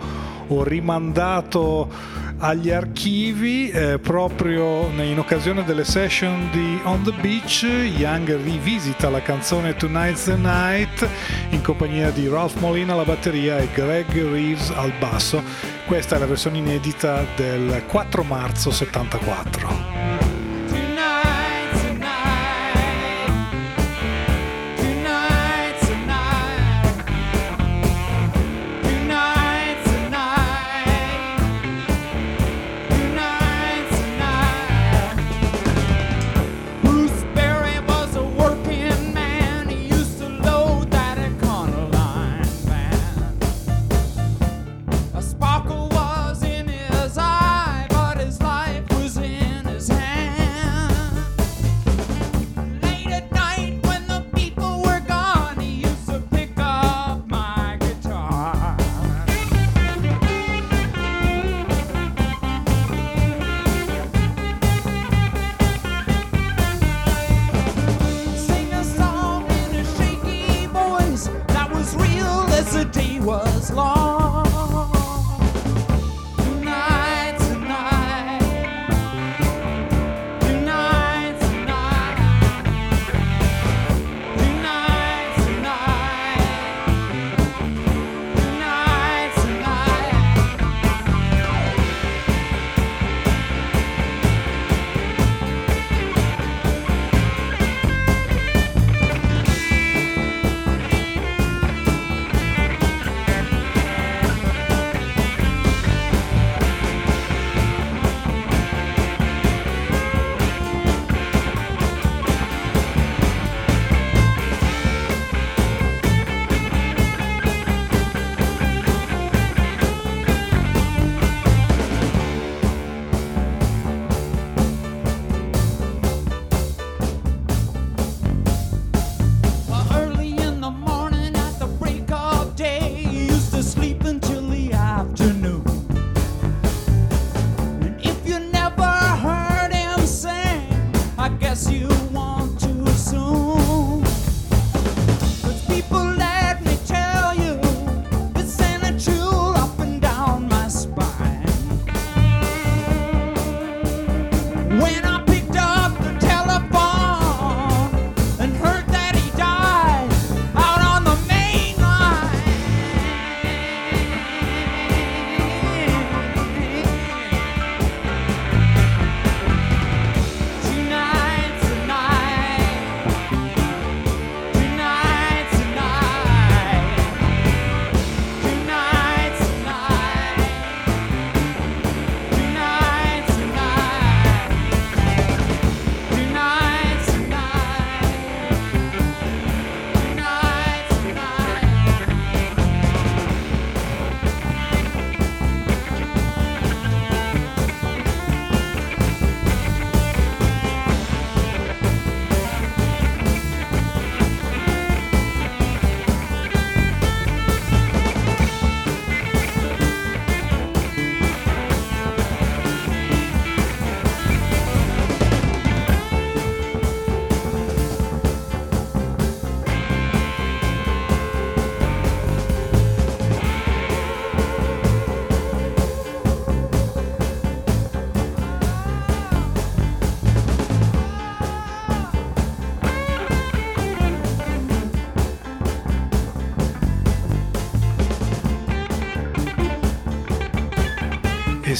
[0.47, 1.89] o rimandato
[2.37, 9.23] agli archivi, eh, proprio in occasione delle session di On the Beach, Young rivisita la
[9.23, 11.09] canzone Tonight's the Night
[11.49, 15.41] in compagnia di Ralph Molina alla batteria e Greg Reeves al basso.
[15.87, 19.92] Questa è la versione inedita del 4 marzo 74.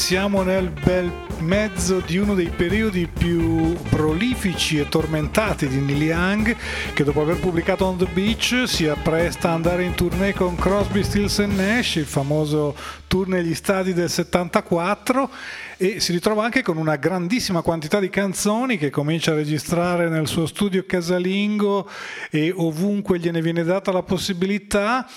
[0.04, 1.10] Siamo nel bel
[1.40, 6.56] mezzo di uno dei periodi più prolifici e tormentati di Neil Young,
[6.94, 11.04] che dopo aver pubblicato On the Beach si appresta ad andare in tournée con Crosby,
[11.04, 12.76] Stills Nash, il famoso
[13.08, 15.30] tour negli stadi del 74
[15.78, 20.28] e si ritrova anche con una grandissima quantità di canzoni che comincia a registrare nel
[20.28, 21.90] suo studio casalingo
[22.30, 25.08] e ovunque gliene viene data la possibilità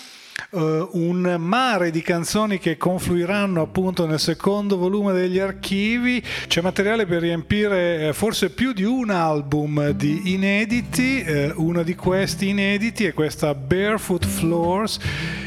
[0.50, 6.22] uh, un mare di canzoni che confluiranno appunto nel secondo volume degli archivi.
[6.46, 11.20] C'è materiale per riempire eh, forse più di un album di inediti.
[11.22, 14.98] Eh, uno di questi inediti è questa Barefoot Floors,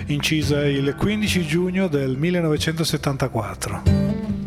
[0.07, 3.81] incisa il 15 giugno del 1974.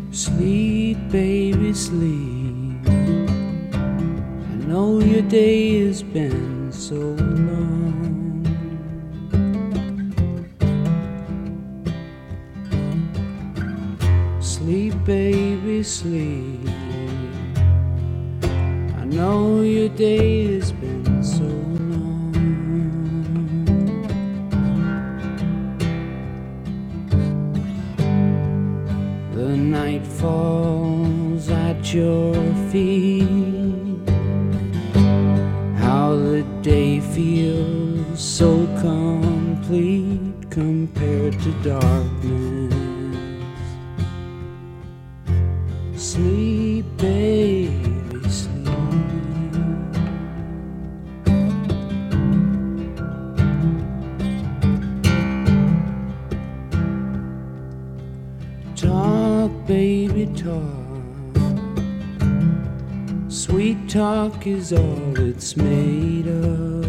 [0.09, 2.87] Sleep, baby, sleep.
[2.87, 7.82] I know your day has been so long.
[14.63, 16.69] Sleep, baby, sleep.
[18.97, 22.31] I know your day has been so long.
[29.35, 32.33] The night falls at your
[32.71, 33.27] feet.
[35.75, 42.62] How the day feels so complete compared to darkness.
[46.13, 48.67] Sleep, baby, sleep.
[58.75, 60.61] Talk, baby, talk.
[63.27, 66.85] Sweet talk is all it's made of.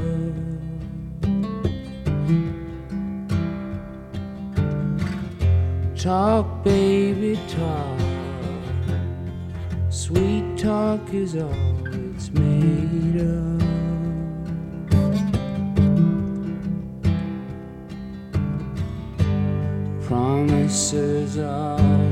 [5.97, 8.04] Talk, baby, talk.
[10.07, 11.51] Sweet talk is all
[11.87, 13.59] it's made of.
[20.07, 22.04] Promises of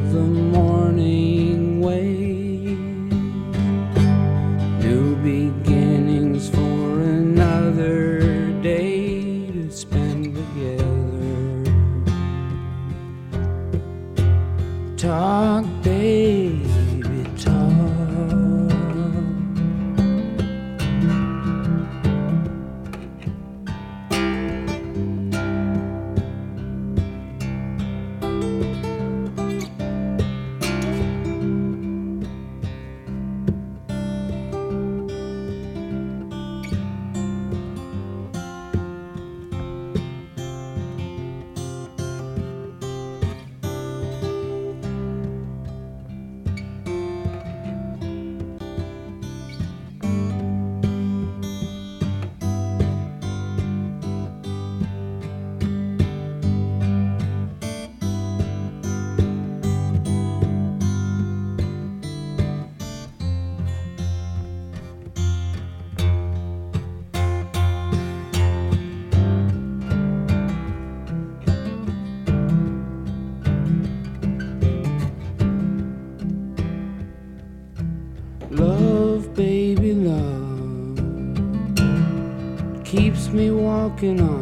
[84.03, 84.42] walking on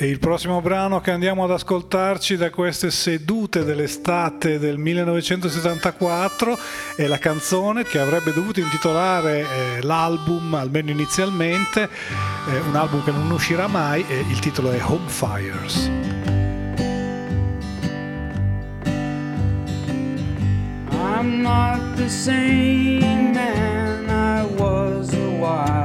[0.00, 6.56] E il prossimo brano che andiamo ad ascoltarci da queste sedute dell'estate del 1974
[6.94, 13.10] è la canzone che avrebbe dovuto intitolare eh, l'album, almeno inizialmente, eh, un album che
[13.10, 15.90] non uscirà mai e il titolo è Home Fires.
[20.92, 25.77] I'm not the same man I was a while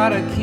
[0.00, 0.39] para que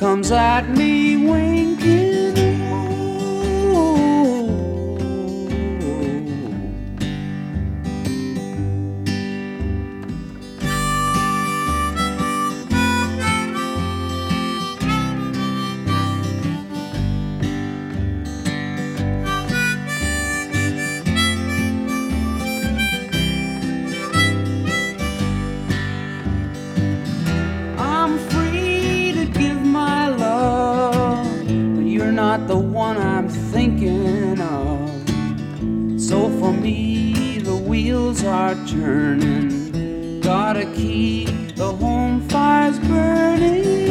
[0.00, 1.49] comes at me winking.
[38.20, 40.20] Wheels are turning.
[40.20, 43.88] Gotta keep the home fires burning.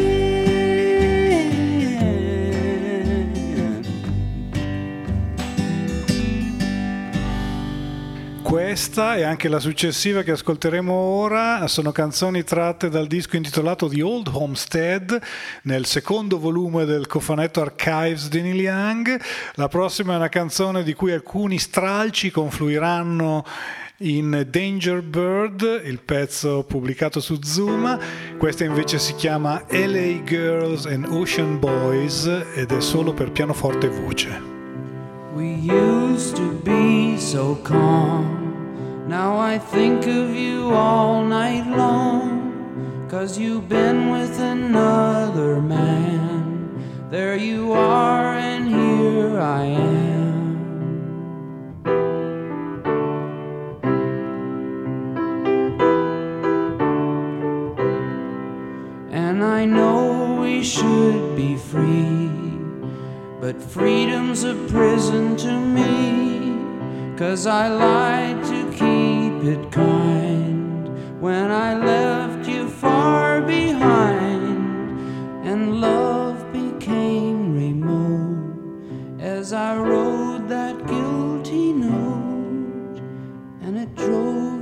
[8.44, 14.02] Questa e anche la successiva che ascolteremo ora sono canzoni tratte dal disco intitolato The
[14.02, 15.20] Old Homestead
[15.64, 19.22] nel secondo volume del cofanetto Archives di Neil Young.
[19.54, 23.46] La prossima è una canzone di cui alcuni stralci confluiranno
[24.00, 27.98] in Danger Bird, il pezzo pubblicato su Zuma.
[28.38, 33.90] Questa invece si chiama LA Girls and Ocean Boys ed è solo per pianoforte e
[33.90, 34.42] voce.
[35.36, 39.06] We used to be so calm.
[39.08, 43.08] Now I think of you all night long.
[43.10, 46.70] Cause you've been with another man.
[47.10, 50.19] There you are, and here I am.
[59.40, 62.30] And I know we should be free.
[63.40, 66.58] But freedom's a prison to me,
[67.18, 74.60] cause I lied to keep it kind when I left you far behind,
[75.48, 83.00] and love became remote as I wrote that guilty note,
[83.62, 84.59] and it drove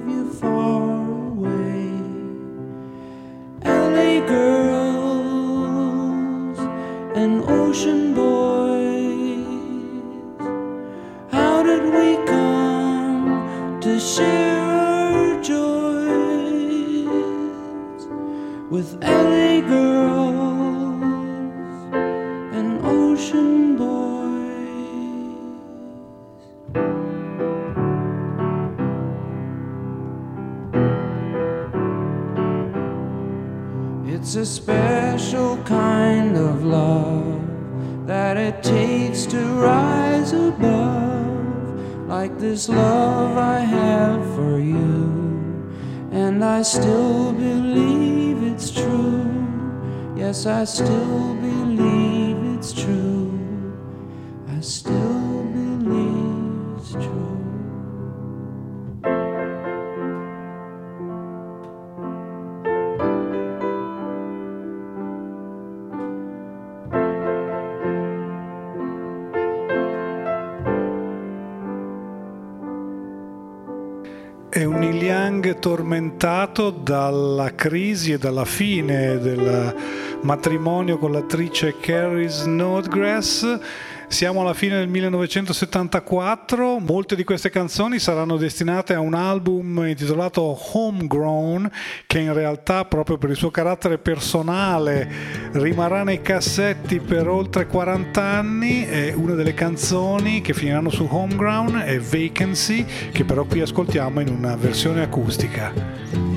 [75.59, 79.75] Tormentato dalla crisi e dalla fine del
[80.21, 83.59] matrimonio con l'attrice Carrie Snodgrass
[84.07, 90.57] siamo alla fine del 1974, molte di queste canzoni saranno destinate a un album intitolato
[90.73, 91.69] Homegrown
[92.05, 95.09] che in realtà proprio per il suo carattere personale
[95.51, 101.81] rimarrà nei cassetti per oltre 40 anni e una delle canzoni che finiranno su Homegrown
[101.85, 106.36] è Vacancy che però qui ascoltiamo in una versione acustica.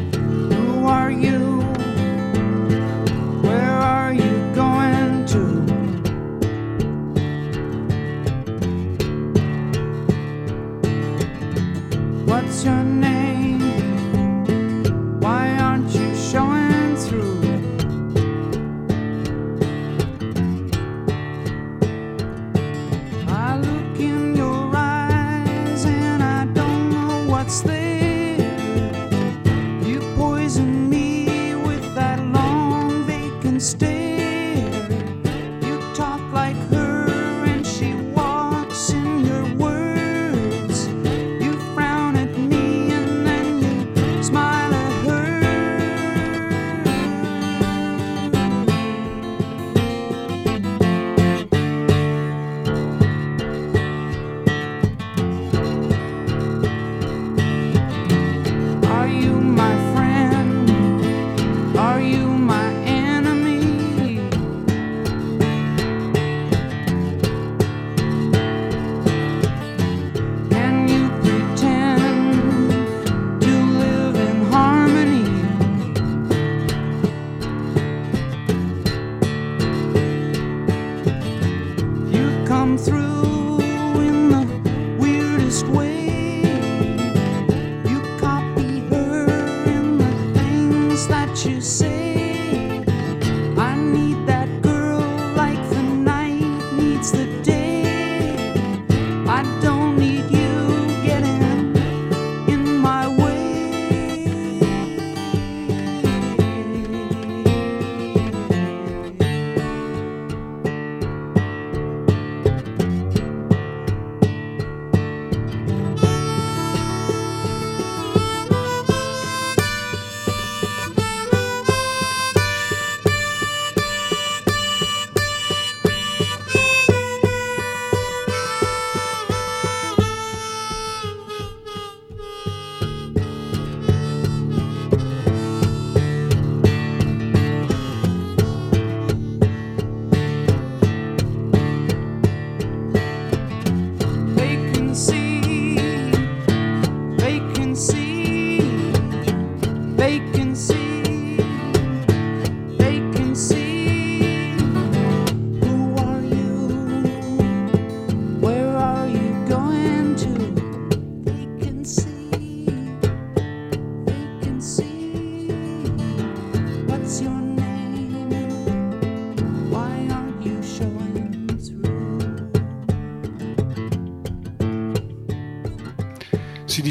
[12.51, 13.39] What's your name?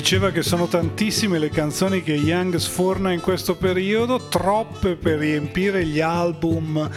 [0.09, 5.85] Diceva che sono tantissime le canzoni che Young sforna in questo periodo, troppe per riempire
[5.85, 6.89] gli album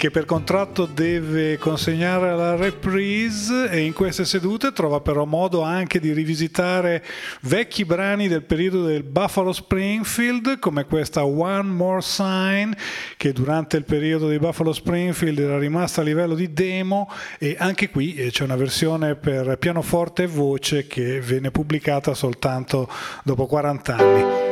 [0.00, 6.00] che per contratto deve consegnare alla reprise e in queste sedute trova però modo anche
[6.00, 7.04] di rivisitare
[7.42, 12.72] vecchi brani del periodo del Buffalo Springfield come questa One More Sign
[13.18, 17.90] che durante il periodo di Buffalo Springfield era rimasta a livello di demo e anche
[17.90, 22.88] qui eh, c'è una versione per pianoforte e voce che venne pubblicata soltanto
[23.22, 24.49] dopo 40 anni.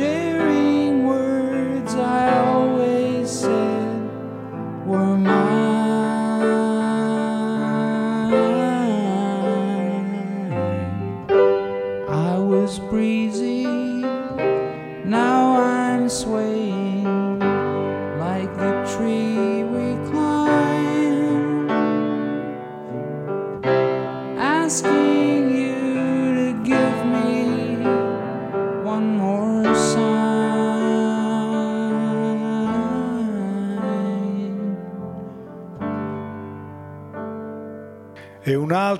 [0.00, 0.29] share.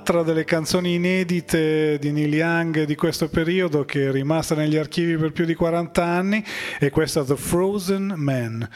[0.01, 5.15] Un'altra delle canzoni inedite di Neil Young di questo periodo che è rimasta negli archivi
[5.15, 6.43] per più di 40 anni
[6.79, 8.67] è questa The Frozen Man.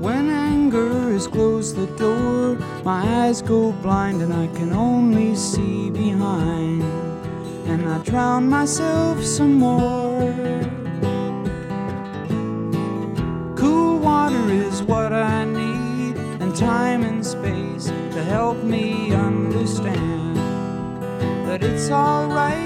[0.00, 5.90] When anger has closed the door, my eyes go blind and I can only see
[5.90, 7.05] behind.
[7.76, 10.32] And I drown myself some more.
[13.54, 17.84] Cool water is what I need, and time and space
[18.14, 20.36] to help me understand
[21.46, 22.65] that it's alright.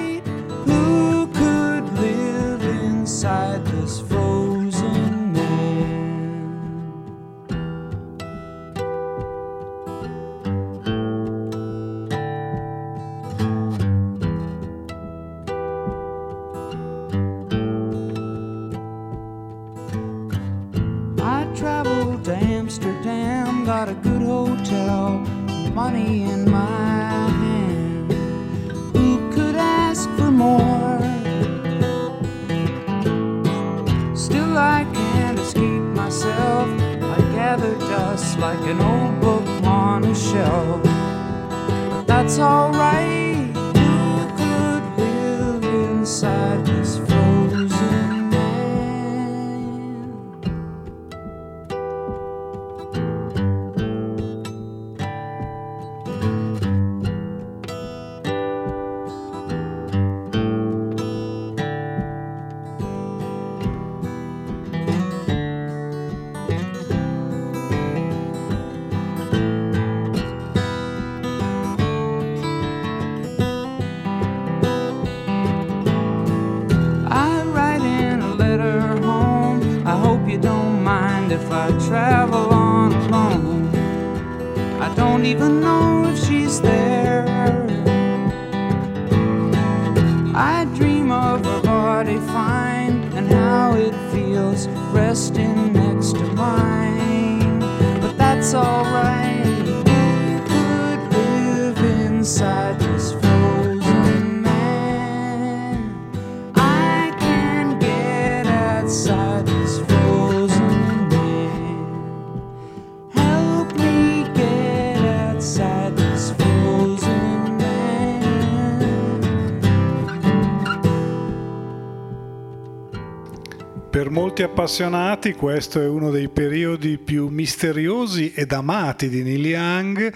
[124.71, 130.13] Appassionati questo è uno dei periodi più misteriosi ed amati di Neil Young.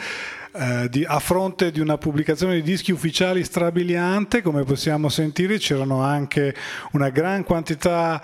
[0.56, 6.02] eh, di- a fronte di una pubblicazione di dischi ufficiali strabiliante, come possiamo sentire, c'erano
[6.02, 6.54] anche
[6.92, 8.22] una gran quantità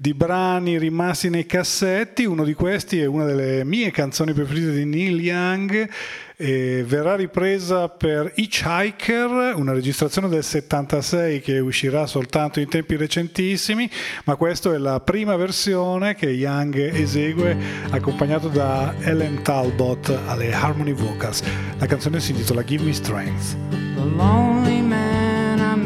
[0.00, 2.24] di brani rimasti nei cassetti.
[2.24, 5.90] Uno di questi è una delle mie canzoni preferite di Neil Young.
[6.38, 13.90] verrà ripresa per Hitchhiker, una registrazione del 76 che uscirà soltanto in tempi recentissimi,
[14.24, 17.54] ma questa è la prima versione che Young esegue
[17.90, 21.42] accompagnato da Ellen Talbot alle harmony vocals.
[21.76, 23.54] La canzone si intitola Give Me Strength.
[23.96, 25.76] The lonely man I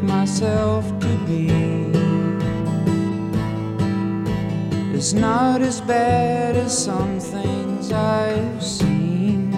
[0.00, 1.87] myself to be
[4.98, 9.52] is not as bad as some things I've seen.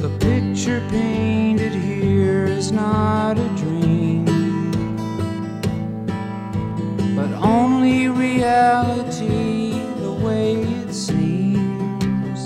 [0.00, 4.24] The picture painted here is not a dream,
[7.14, 12.42] but only reality the way it seems.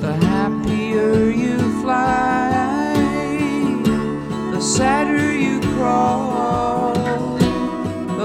[0.00, 2.94] The happier you fly,
[4.52, 6.31] the sadder you crawl.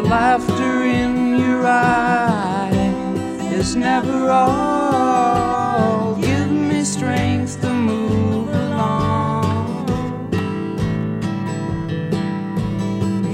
[0.10, 2.72] Laughter in your eye
[3.52, 6.16] is never all.
[6.16, 9.86] Give me strength to move along.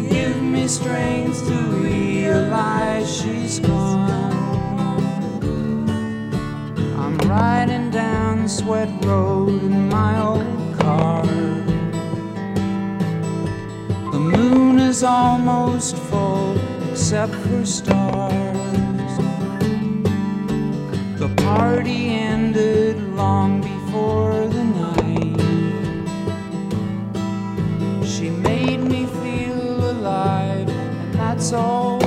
[0.10, 4.34] Give me strength to realize she's gone.
[6.98, 11.24] I'm riding down the Sweat Road in my old car.
[14.12, 16.56] The moon is almost full,
[16.94, 19.18] except for stars.
[21.18, 25.40] The party ended long before the night.
[28.06, 32.03] She made me feel alive, and that's alright.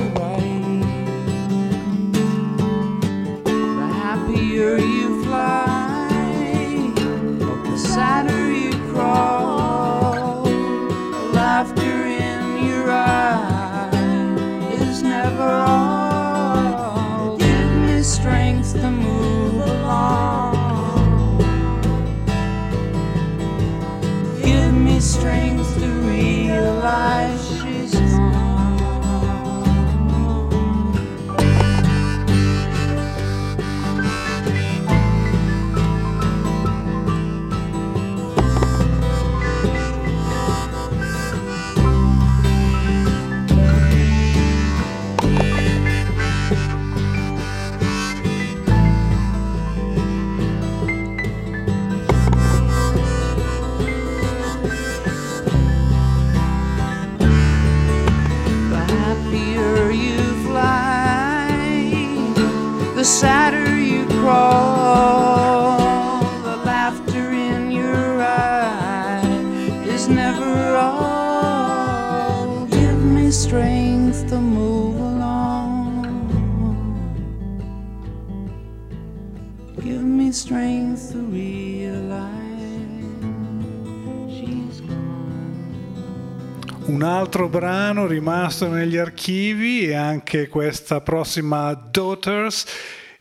[87.17, 92.65] Altro brano rimasto negli archivi e anche questa prossima Daughters,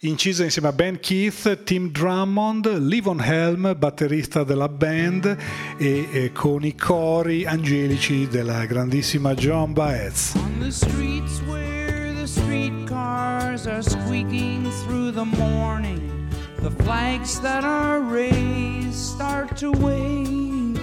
[0.00, 5.34] incisa insieme a Ben Keith, Tim Drummond, Livon Helm, batterista della band,
[5.78, 10.34] e, e con i cori angelici della grandissima John Baez.
[10.34, 16.28] On the streets where the streetcars are squeaking through the morning,
[16.60, 20.78] the flags that are raised start to wave.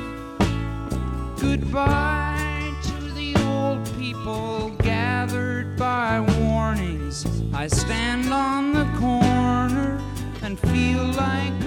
[1.40, 2.43] Goodbye
[4.24, 7.26] people gathered by warnings.
[7.54, 10.00] I stand on the corner
[10.42, 11.63] and feel like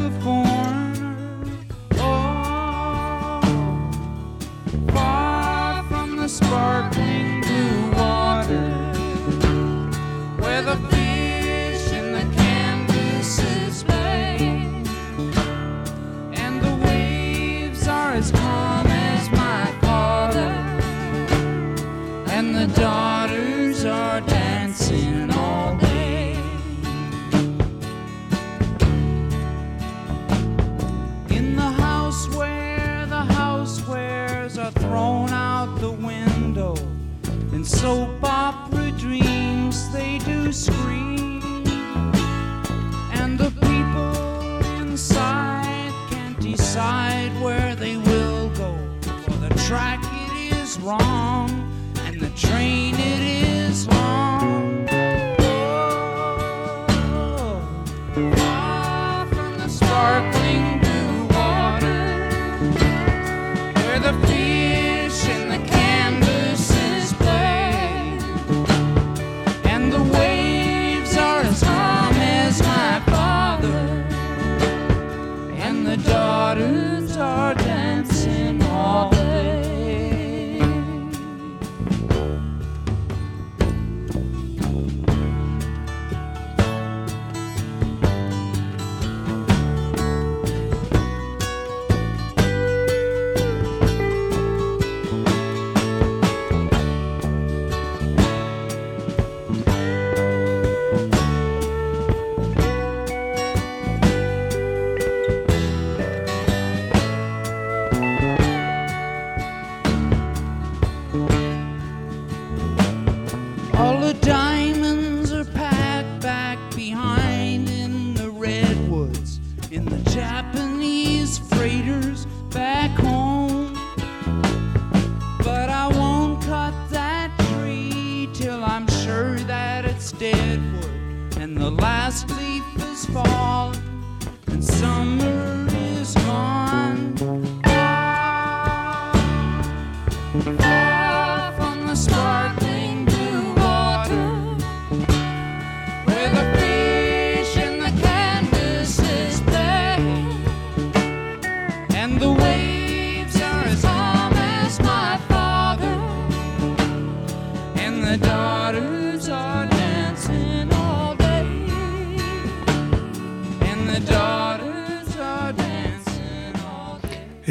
[50.87, 51.26] wrong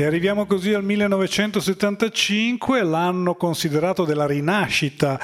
[0.06, 5.20] Arriviamo così al 1975, l'anno considerato della rinascita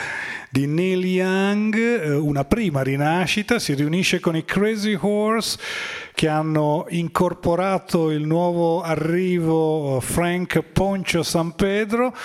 [0.50, 5.60] di Neil Young, eh, una prima rinascita, si riunisce con i Crazy Horse
[6.16, 12.16] che hanno incorporato il nuovo arrivo eh, Frank Poncio San Pedro.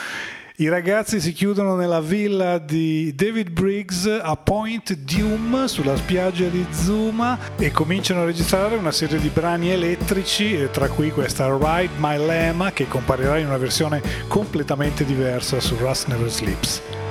[0.59, 6.65] I ragazzi si chiudono nella villa di David Briggs a Point Dume sulla spiaggia di
[6.71, 11.93] Zuma e cominciano a registrare una serie di brani elettrici, eh, tra cui questa Ride
[11.99, 17.06] My Lama che comparirà in una versione completamente diversa su Rust Never Sleeps.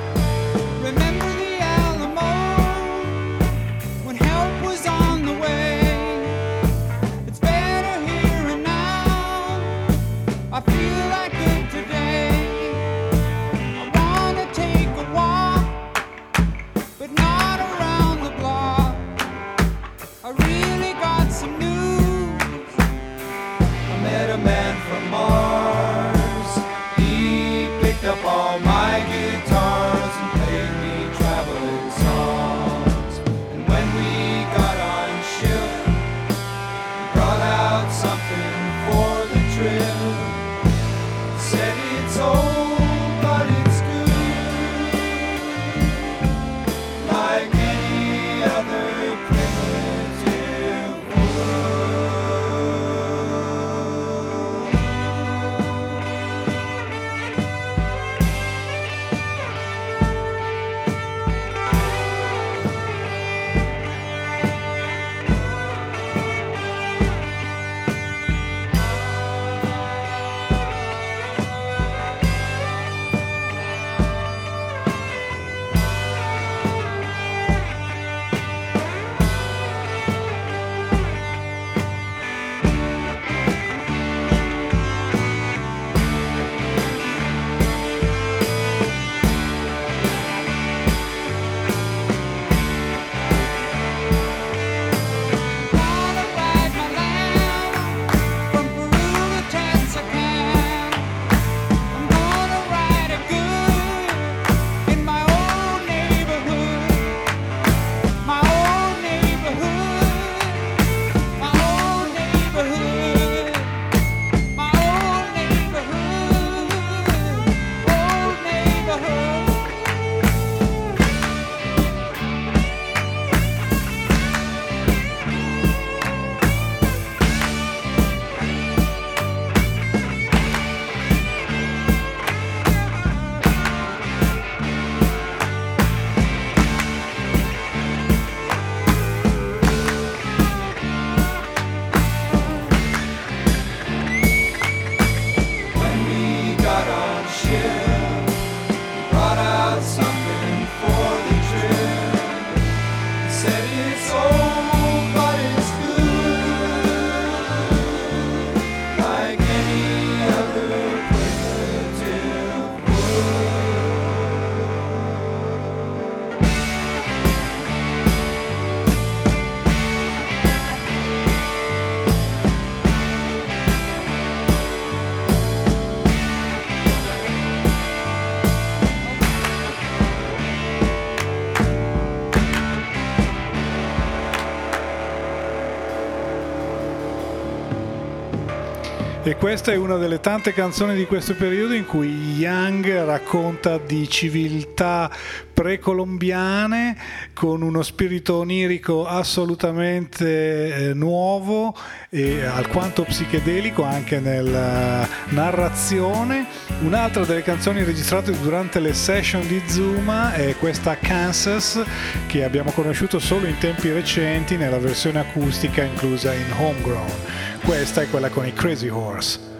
[189.46, 195.12] Questa è una delle tante canzoni di questo periodo in cui Young racconta di civiltà
[195.54, 196.98] precolombiane
[197.36, 201.76] con uno spirito onirico assolutamente eh, nuovo
[202.10, 206.48] e alquanto psichedelico anche nella narrazione.
[206.82, 211.80] Un'altra delle canzoni registrate durante le session di Zuma è questa Kansas
[212.26, 217.45] che abbiamo conosciuto solo in tempi recenti nella versione acustica inclusa in Homegrown.
[217.66, 219.55] Questa è quella con i Crazy Horse.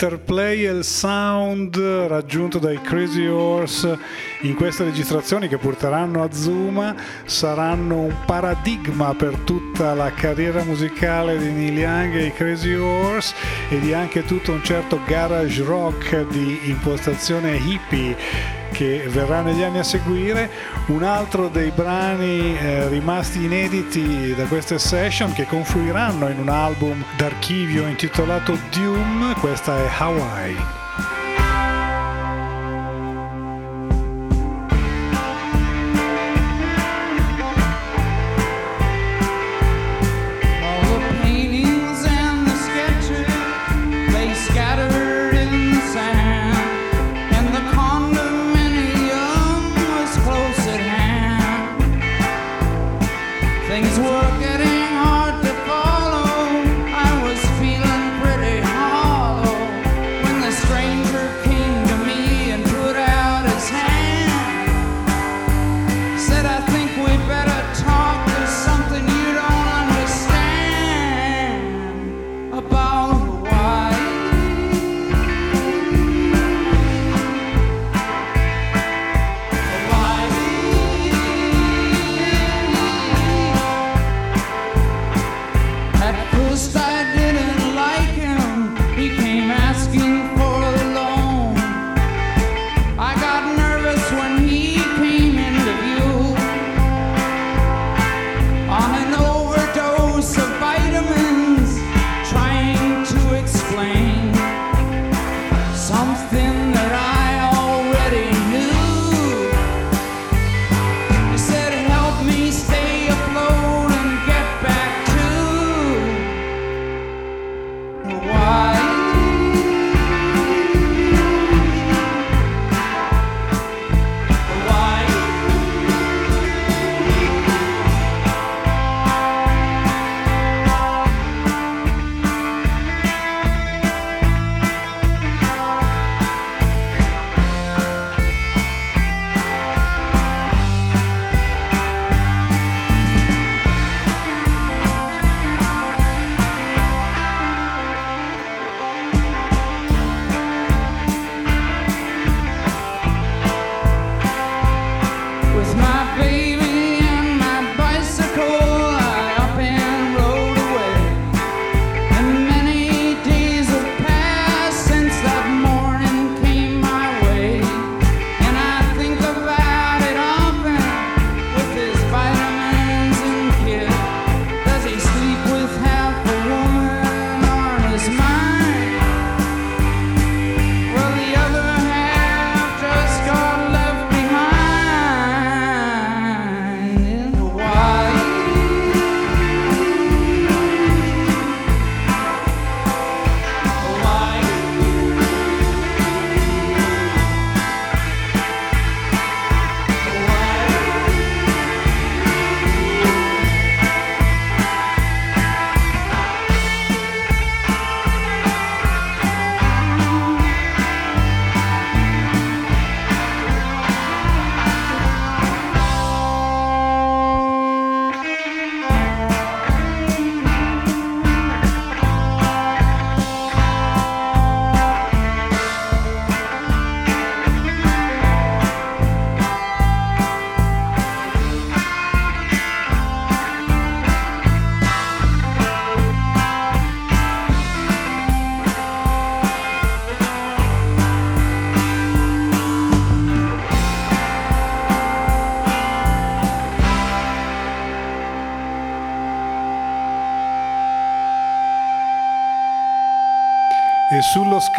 [0.00, 3.98] L'interplay e il sound raggiunto dai Crazy Horse
[4.42, 6.94] in queste registrazioni che porteranno a Zuma
[7.24, 13.34] saranno un paradigma per tutta la carriera musicale di Neil Young e i Crazy Horse
[13.70, 19.80] e di anche tutto un certo garage rock di impostazione hippie che verrà negli anni
[19.80, 20.48] a seguire,
[20.86, 27.04] un altro dei brani eh, rimasti inediti da queste session che confluiranno in un album
[27.16, 30.87] d'archivio intitolato Doom, questa è Hawaii.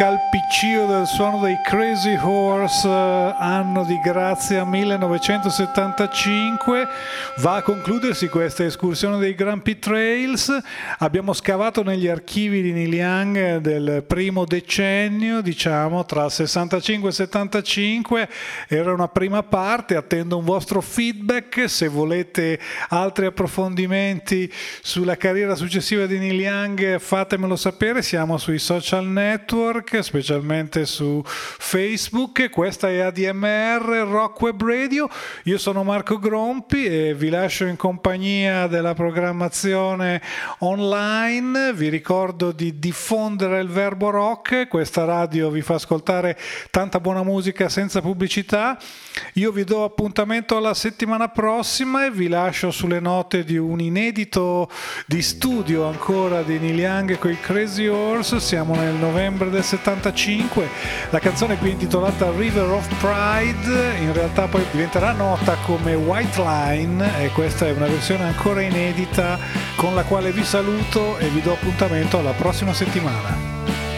[0.00, 6.88] scalpiccio del suono dei Crazy Horse, eh, anno di grazia 1975,
[7.40, 10.54] va a concludersi questa escursione dei Grumpy Trails.
[10.98, 18.28] Abbiamo scavato negli archivi di Neil Young del primo decennio, diciamo tra 65 e 75,
[18.68, 24.52] era una prima parte, attendo un vostro feedback, se volete altri approfondimenti
[24.82, 32.50] sulla carriera successiva di Neil Young fatemelo sapere, siamo sui social network, specialmente su Facebook.
[32.50, 35.08] Questa è ADMR Rock Web Radio.
[35.44, 40.20] Io sono Marco Grompi e vi lascio in compagnia della programmazione
[40.58, 41.72] online.
[41.72, 44.68] Vi ricordo di diffondere il verbo rock.
[44.68, 46.36] Questa radio vi fa ascoltare
[46.70, 48.78] tanta buona musica senza pubblicità.
[49.34, 54.68] Io vi do appuntamento alla settimana prossima e vi lascio sulle note di un inedito
[55.06, 58.40] di studio ancora di Neil Young con i Crazy Horse.
[58.40, 60.68] Siamo nel novembre del 75.
[61.10, 67.09] La canzone qui intitolata River of Pride in realtà poi diventerà nota come White Line
[67.18, 69.38] e questa è una versione ancora inedita
[69.76, 73.89] con la quale vi saluto e vi do appuntamento alla prossima settimana.